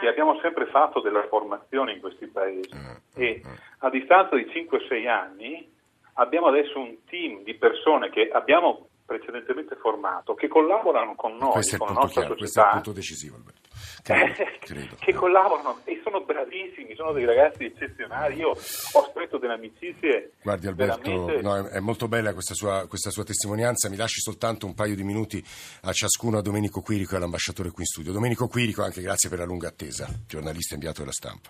che 0.00 0.08
abbiamo 0.08 0.38
sempre 0.40 0.66
fatto 0.66 1.00
della 1.00 1.26
formazione 1.28 1.92
in 1.92 2.00
questi 2.00 2.26
paesi 2.26 2.74
mm, 2.74 2.94
e 3.14 3.42
mm, 3.44 3.48
mm. 3.48 3.54
a 3.78 3.90
distanza 3.90 4.34
di 4.34 4.44
5-6 4.44 5.08
anni 5.08 5.72
abbiamo 6.14 6.46
adesso 6.48 6.78
un 6.78 7.04
team 7.04 7.42
di 7.42 7.54
persone 7.54 8.10
che 8.10 8.28
abbiamo 8.28 8.87
precedentemente 9.08 9.74
formato, 9.76 10.34
che 10.34 10.48
collaborano 10.48 11.14
con 11.14 11.34
noi, 11.38 11.52
questo 11.52 11.78
con 11.78 11.86
la 11.86 11.94
nostra 11.94 12.20
chiaro, 12.20 12.36
società. 12.36 12.36
Questo 12.36 12.60
è 12.60 12.64
il 12.64 12.70
punto 12.72 12.92
decisivo, 12.92 13.36
Alberto. 13.36 13.68
Credo, 14.02 14.34
credo. 14.60 14.96
che 14.98 15.14
collaborano 15.14 15.80
e 15.84 16.00
sono 16.04 16.20
bravissimi, 16.20 16.94
sono 16.94 17.12
dei 17.12 17.24
ragazzi 17.24 17.64
eccezionali. 17.64 18.36
Io 18.36 18.50
ho 18.50 19.02
stretto 19.08 19.38
delle 19.38 19.54
amicizie. 19.54 20.32
Guardi 20.42 20.66
Alberto, 20.66 21.26
veramente... 21.26 21.40
no, 21.40 21.68
è, 21.68 21.80
molto 21.80 22.06
bella 22.06 22.34
questa 22.34 22.52
sua, 22.52 22.86
questa 22.86 23.08
sua, 23.08 23.24
testimonianza. 23.24 23.88
Mi 23.88 23.96
lasci 23.96 24.20
soltanto 24.20 24.66
un 24.66 24.74
paio 24.74 24.94
di 24.94 25.04
minuti 25.04 25.42
a 25.84 25.92
ciascuno, 25.92 26.36
a 26.36 26.42
Domenico 26.42 26.82
Quirico 26.82 27.14
e 27.14 27.16
all'ambasciatore 27.16 27.70
qui 27.70 27.80
in 27.80 27.86
studio. 27.86 28.12
Domenico 28.12 28.46
Quirico, 28.46 28.82
anche 28.82 29.00
grazie 29.00 29.30
per 29.30 29.38
la 29.38 29.46
lunga 29.46 29.68
attesa, 29.68 30.06
giornalista 30.26 30.74
inviato 30.74 31.00
della 31.00 31.12
stampa. 31.12 31.48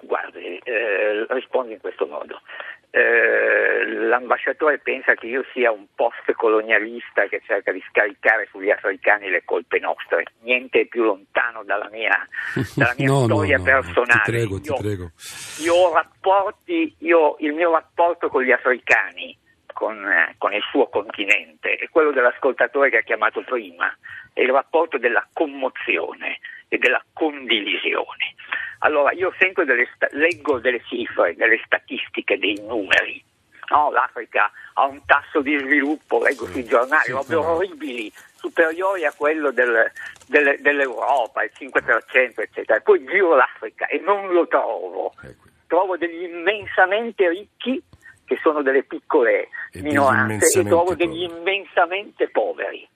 Guardi, 0.00 0.58
eh, 0.64 1.26
rispondo 1.28 1.72
in 1.74 1.80
questo 1.80 2.06
modo. 2.06 2.40
Eh, 2.92 3.86
l'ambasciatore 3.86 4.80
pensa 4.80 5.14
che 5.14 5.26
io 5.26 5.44
sia 5.52 5.70
un 5.70 5.86
post-colonialista 5.94 7.28
che 7.28 7.40
cerca 7.46 7.70
di 7.70 7.80
scaricare 7.88 8.48
sugli 8.50 8.70
africani 8.70 9.30
le 9.30 9.42
colpe 9.44 9.78
nostre. 9.78 10.24
Niente 10.40 10.86
più 10.86 11.04
lontano 11.04 11.62
dalla 11.62 11.88
mia, 11.90 12.26
dalla 12.74 12.94
mia 12.98 13.08
no, 13.10 13.24
storia 13.24 13.58
no, 13.58 13.62
no, 13.62 13.70
personale. 13.70 14.22
Ti 14.24 14.30
prego, 14.30 14.54
io, 14.56 14.74
ti 14.74 14.82
prego. 14.82 15.10
Io 15.62 15.74
ho 15.74 15.92
rapporti, 15.94 16.94
io, 16.98 17.36
il 17.38 17.52
mio 17.52 17.70
rapporto 17.70 18.28
con 18.28 18.42
gli 18.42 18.50
africani, 18.50 19.38
con, 19.72 20.04
eh, 20.04 20.34
con 20.36 20.52
il 20.52 20.62
suo 20.68 20.88
continente, 20.88 21.76
è 21.76 21.88
quello 21.90 22.10
dell'ascoltatore 22.10 22.90
che 22.90 22.98
ha 22.98 23.02
chiamato 23.02 23.42
prima, 23.42 23.96
è 24.32 24.40
il 24.40 24.50
rapporto 24.50 24.98
della 24.98 25.24
commozione 25.32 26.40
e 26.70 26.78
della 26.78 27.04
condivisione. 27.12 28.34
Allora, 28.78 29.12
io 29.12 29.34
sento 29.38 29.64
delle, 29.64 29.86
leggo 30.12 30.58
delle 30.58 30.80
cifre, 30.88 31.34
delle 31.34 31.60
statistiche, 31.66 32.38
dei 32.38 32.58
numeri. 32.66 33.22
No, 33.70 33.90
L'Africa 33.90 34.50
ha 34.74 34.86
un 34.86 35.04
tasso 35.04 35.42
di 35.42 35.56
sviluppo, 35.58 36.22
leggo 36.22 36.46
sui 36.46 36.64
giornali, 36.64 37.04
sì, 37.04 37.12
robe 37.12 37.34
orribili, 37.34 38.12
superiori 38.34 39.04
a 39.04 39.12
quello 39.12 39.52
del, 39.52 39.90
del, 40.26 40.56
dell'Europa, 40.60 41.44
il 41.44 41.52
5%, 41.54 42.40
eccetera. 42.40 42.80
Poi 42.80 43.04
giro 43.04 43.36
l'Africa 43.36 43.86
e 43.86 43.98
non 43.98 44.32
lo 44.32 44.46
trovo. 44.48 45.14
Trovo 45.66 45.96
degli 45.96 46.22
immensamente 46.22 47.28
ricchi, 47.28 47.80
che 48.24 48.38
sono 48.42 48.62
delle 48.62 48.82
piccole 48.82 49.48
e 49.72 49.82
minoranze, 49.82 50.60
e 50.60 50.64
trovo 50.64 50.94
degli 50.94 51.22
immensamente 51.22 52.28
poveri. 52.28 52.88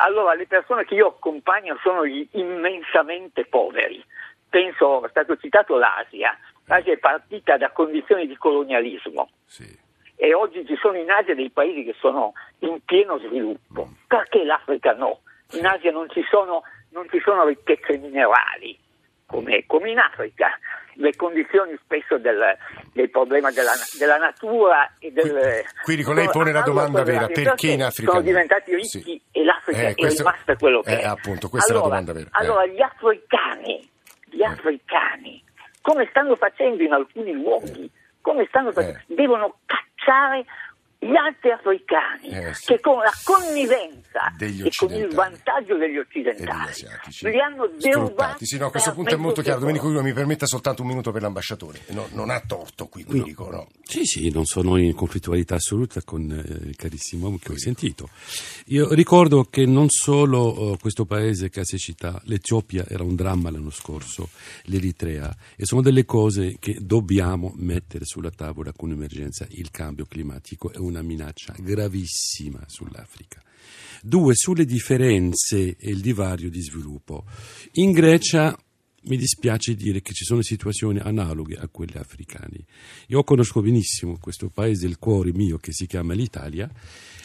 Allora, 0.00 0.34
le 0.34 0.46
persone 0.46 0.84
che 0.84 0.94
io 0.94 1.08
accompagno 1.08 1.78
sono 1.82 2.06
gli 2.06 2.26
immensamente 2.32 3.44
poveri 3.44 4.04
penso, 4.48 5.04
è 5.04 5.08
stato 5.10 5.36
citato 5.36 5.76
l'Asia, 5.76 6.36
l'Asia 6.66 6.92
è 6.92 6.98
partita 6.98 7.56
da 7.56 7.70
condizioni 7.70 8.26
di 8.26 8.36
colonialismo 8.36 9.28
sì. 9.44 9.78
e 10.16 10.34
oggi 10.34 10.66
ci 10.66 10.76
sono 10.76 10.96
in 10.96 11.10
Asia 11.10 11.34
dei 11.34 11.50
paesi 11.50 11.84
che 11.84 11.94
sono 11.98 12.32
in 12.60 12.82
pieno 12.84 13.18
sviluppo. 13.18 13.86
Mm. 13.86 13.92
Perché 14.06 14.44
l'Africa 14.44 14.94
no? 14.94 15.20
In 15.52 15.66
Asia 15.66 15.90
non 15.90 16.08
ci 16.10 16.24
sono, 16.28 16.62
non 16.90 17.08
ci 17.10 17.20
sono 17.20 17.46
ricchezze 17.46 17.96
minerali 17.98 18.78
come, 19.26 19.64
come, 19.66 19.90
in 19.90 19.98
Africa. 19.98 20.58
Le 21.00 21.14
condizioni 21.14 21.78
spesso 21.84 22.18
del, 22.18 22.56
del 22.92 23.08
problema 23.08 23.52
della, 23.52 23.70
della, 23.98 24.16
natura 24.16 24.94
e 24.98 25.12
del... 25.12 25.64
Quindi 25.84 26.02
con 26.02 26.16
lei 26.16 26.28
pone 26.28 26.50
la 26.50 26.62
domanda 26.62 27.04
vera, 27.04 27.28
perché 27.28 27.68
in 27.68 27.84
Africa 27.84 28.10
sono 28.10 28.22
diventati 28.22 28.74
ricchi 28.74 29.00
sì. 29.02 29.22
e 29.30 29.44
l'Africa 29.44 29.88
eh, 29.88 29.94
questo, 29.94 30.22
è 30.22 30.24
rimasta 30.26 30.56
quello 30.56 30.80
che 30.82 30.90
eh, 30.90 31.00
è. 31.02 31.04
Appunto, 31.04 31.48
questa 31.48 31.72
allora, 31.72 31.86
è 31.86 31.90
la 31.90 32.00
domanda 32.00 32.12
vera. 32.18 32.30
Allora, 32.32 32.64
eh. 32.64 32.72
gli 32.72 32.82
africani 32.82 33.88
gli 34.30 34.42
africani, 34.42 35.42
come 35.82 36.06
stanno 36.10 36.36
facendo 36.36 36.82
in 36.82 36.92
alcuni 36.92 37.32
luoghi, 37.32 37.90
come 38.20 38.46
stanno 38.48 38.72
facendo, 38.72 38.98
eh. 38.98 39.14
devono 39.14 39.58
cacciare 39.66 40.44
gli 41.00 41.14
altri 41.14 41.52
africani 41.52 42.28
eh, 42.28 42.54
sì. 42.54 42.66
che 42.66 42.80
con 42.80 42.98
la 42.98 43.12
connivenza 43.22 44.34
e 44.36 44.70
con 44.76 44.92
il 44.92 45.08
vantaggio 45.14 45.76
degli 45.76 45.96
occidentali 45.96 46.72
li 47.20 47.40
hanno 47.40 47.70
derubati. 47.78 48.44
Sì, 48.44 48.58
no, 48.58 48.66
a 48.66 48.70
questo 48.70 48.92
punto 48.92 49.14
è 49.14 49.16
molto 49.16 49.40
chiaro. 49.40 49.60
Domenico 49.60 49.84
Guido 49.86 50.02
mi 50.02 50.12
permetta 50.12 50.46
soltanto 50.46 50.82
un 50.82 50.88
minuto 50.88 51.12
per 51.12 51.22
l'ambasciatore. 51.22 51.82
No, 51.90 52.08
non 52.12 52.30
ha 52.30 52.40
torto 52.40 52.88
qui, 52.88 53.04
no. 53.06 53.22
dico 53.22 53.48
no. 53.48 53.68
Sì, 53.84 54.04
sì, 54.04 54.30
non 54.30 54.44
sono 54.44 54.76
in 54.76 54.92
conflittualità 54.94 55.54
assoluta 55.54 56.02
con 56.02 56.30
eh, 56.30 56.66
il 56.66 56.74
carissimo 56.74 57.26
uomo 57.26 57.38
che 57.38 57.52
ho 57.52 57.58
sentito. 57.58 58.08
Io 58.66 58.92
ricordo 58.92 59.44
che 59.44 59.66
non 59.66 59.88
solo 59.90 60.72
uh, 60.72 60.76
questo 60.78 61.04
paese 61.04 61.48
che 61.48 61.64
si 61.64 61.78
cita, 61.78 62.20
l'Etiopia 62.24 62.84
era 62.88 63.04
un 63.04 63.14
dramma 63.14 63.50
l'anno 63.50 63.70
scorso, 63.70 64.30
l'Eritrea, 64.64 65.34
e 65.56 65.64
sono 65.64 65.80
delle 65.80 66.04
cose 66.04 66.56
che 66.58 66.76
dobbiamo 66.80 67.52
mettere 67.56 68.04
sulla 68.04 68.30
tavola 68.30 68.72
con 68.72 68.90
emergenza. 68.90 69.46
Il 69.50 69.70
cambio 69.70 70.04
climatico 70.06 70.72
è 70.72 70.78
una 70.88 71.02
minaccia 71.02 71.54
gravissima 71.58 72.64
sull'Africa. 72.66 73.42
Due, 74.02 74.34
sulle 74.34 74.64
differenze 74.64 75.76
e 75.76 75.90
il 75.90 76.00
divario 76.00 76.50
di 76.50 76.60
sviluppo. 76.60 77.24
In 77.72 77.92
Grecia 77.92 78.56
mi 79.02 79.16
dispiace 79.16 79.74
dire 79.74 80.02
che 80.02 80.12
ci 80.12 80.24
sono 80.24 80.42
situazioni 80.42 80.98
analoghe 80.98 81.56
a 81.56 81.68
quelle 81.68 81.98
africane. 81.98 82.64
Io 83.08 83.22
conosco 83.24 83.60
benissimo 83.60 84.18
questo 84.20 84.48
paese 84.48 84.86
del 84.86 84.98
cuore 84.98 85.32
mio 85.32 85.58
che 85.58 85.72
si 85.72 85.86
chiama 85.86 86.14
l'Italia 86.14 86.70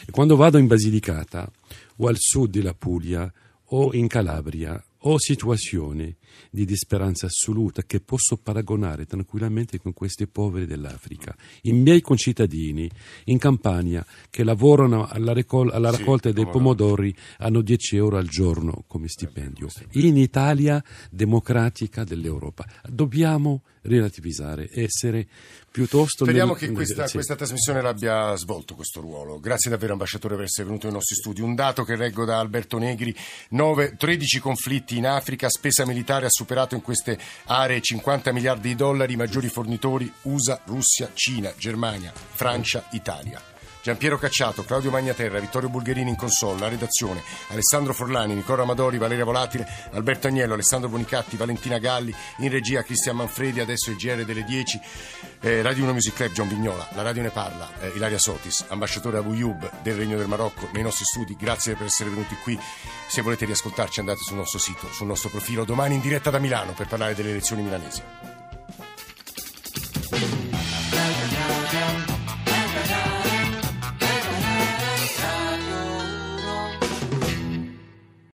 e 0.06 0.10
quando 0.10 0.36
vado 0.36 0.58
in 0.58 0.66
Basilicata 0.66 1.50
o 1.96 2.08
al 2.08 2.16
sud 2.18 2.50
della 2.50 2.74
Puglia 2.74 3.30
o 3.68 3.92
in 3.92 4.06
Calabria 4.06 4.82
ho 5.06 5.18
situazioni 5.18 6.14
di 6.50 6.64
disperanza 6.64 7.26
assoluta 7.26 7.82
che 7.82 8.00
posso 8.00 8.36
paragonare 8.36 9.06
tranquillamente 9.06 9.78
con 9.78 9.92
queste 9.92 10.26
povere 10.26 10.66
dell'Africa. 10.66 11.36
I 11.62 11.72
miei 11.72 12.00
concittadini 12.00 12.90
in 13.24 13.38
Campania 13.38 14.04
che 14.30 14.44
lavorano 14.44 15.06
alla, 15.06 15.32
racol- 15.32 15.72
alla 15.72 15.90
raccolta 15.90 16.28
sì, 16.30 16.34
dei 16.34 16.46
pomodori 16.46 17.14
hanno 17.38 17.60
10 17.60 17.96
euro 17.96 18.16
al 18.16 18.28
giorno 18.28 18.84
come 18.86 19.08
stipendio. 19.08 19.68
In 19.92 20.16
Italia 20.16 20.82
democratica 21.10 22.04
dell'Europa. 22.04 22.66
Dobbiamo 22.88 23.62
relativizzare, 23.82 24.70
essere 24.72 25.28
piuttosto... 25.74 26.22
Speriamo 26.22 26.52
nel, 26.52 26.60
che 26.60 26.70
questa, 26.70 27.08
sì. 27.08 27.14
questa, 27.14 27.34
trasmissione 27.34 27.82
l'abbia 27.82 28.36
svolto 28.36 28.76
questo 28.76 29.00
ruolo. 29.00 29.40
Grazie 29.40 29.70
davvero 29.70 29.94
ambasciatore 29.94 30.36
per 30.36 30.44
essere 30.44 30.68
venuto 30.68 30.86
nei 30.86 30.94
nostri 30.94 31.16
studi. 31.16 31.40
Un 31.40 31.56
dato 31.56 31.82
che 31.82 31.96
leggo 31.96 32.24
da 32.24 32.38
Alberto 32.38 32.78
Negri, 32.78 33.12
9, 33.50 33.96
13 33.96 34.38
conflitti 34.38 34.96
in 34.96 35.04
Africa, 35.04 35.48
spesa 35.48 35.84
militare 35.84 36.26
ha 36.26 36.30
superato 36.30 36.76
in 36.76 36.82
queste 36.82 37.18
aree 37.46 37.80
50 37.80 38.32
miliardi 38.32 38.68
di 38.68 38.76
dollari, 38.76 39.14
i 39.14 39.16
maggiori 39.16 39.48
fornitori 39.48 40.10
USA, 40.22 40.60
Russia, 40.64 41.10
Cina, 41.12 41.52
Germania, 41.58 42.12
Francia, 42.14 42.86
Italia. 42.92 43.53
Giampiero 43.84 44.16
Cacciato, 44.16 44.64
Claudio 44.64 44.90
Magnaterra, 44.90 45.38
Vittorio 45.38 45.68
Bulgherini 45.68 46.08
in 46.08 46.16
console, 46.16 46.58
la 46.58 46.68
redazione, 46.68 47.22
Alessandro 47.48 47.92
Forlani, 47.92 48.34
Nicola 48.34 48.62
Amadori, 48.62 48.96
Valeria 48.96 49.26
Volatile, 49.26 49.68
Alberto 49.90 50.26
Agnello, 50.26 50.54
Alessandro 50.54 50.88
Bonicatti, 50.88 51.36
Valentina 51.36 51.76
Galli, 51.76 52.14
in 52.38 52.48
regia 52.48 52.82
Cristian 52.82 53.16
Manfredi, 53.16 53.60
adesso 53.60 53.90
il 53.90 53.96
GR 53.96 54.24
delle 54.24 54.42
10, 54.42 54.80
eh, 55.40 55.60
Radio 55.60 55.84
1 55.84 55.92
Music 55.92 56.14
Club, 56.14 56.32
John 56.32 56.48
Vignola, 56.48 56.88
la 56.94 57.02
radio 57.02 57.20
ne 57.20 57.28
parla, 57.28 57.70
eh, 57.82 57.92
Ilaria 57.94 58.18
Sotis, 58.18 58.64
ambasciatore 58.68 59.18
Abu 59.18 59.34
Yub 59.34 59.70
del 59.82 59.96
Regno 59.96 60.16
del 60.16 60.28
Marocco 60.28 60.66
nei 60.72 60.82
nostri 60.82 61.04
studi, 61.04 61.36
grazie 61.38 61.74
per 61.74 61.84
essere 61.84 62.08
venuti 62.08 62.34
qui, 62.42 62.58
se 63.06 63.20
volete 63.20 63.44
riascoltarci 63.44 64.00
andate 64.00 64.20
sul 64.22 64.36
nostro 64.36 64.58
sito, 64.58 64.90
sul 64.92 65.08
nostro 65.08 65.28
profilo, 65.28 65.66
domani 65.66 65.96
in 65.96 66.00
diretta 66.00 66.30
da 66.30 66.38
Milano 66.38 66.72
per 66.72 66.86
parlare 66.86 67.14
delle 67.14 67.32
elezioni 67.32 67.60
milanesi. 67.60 68.02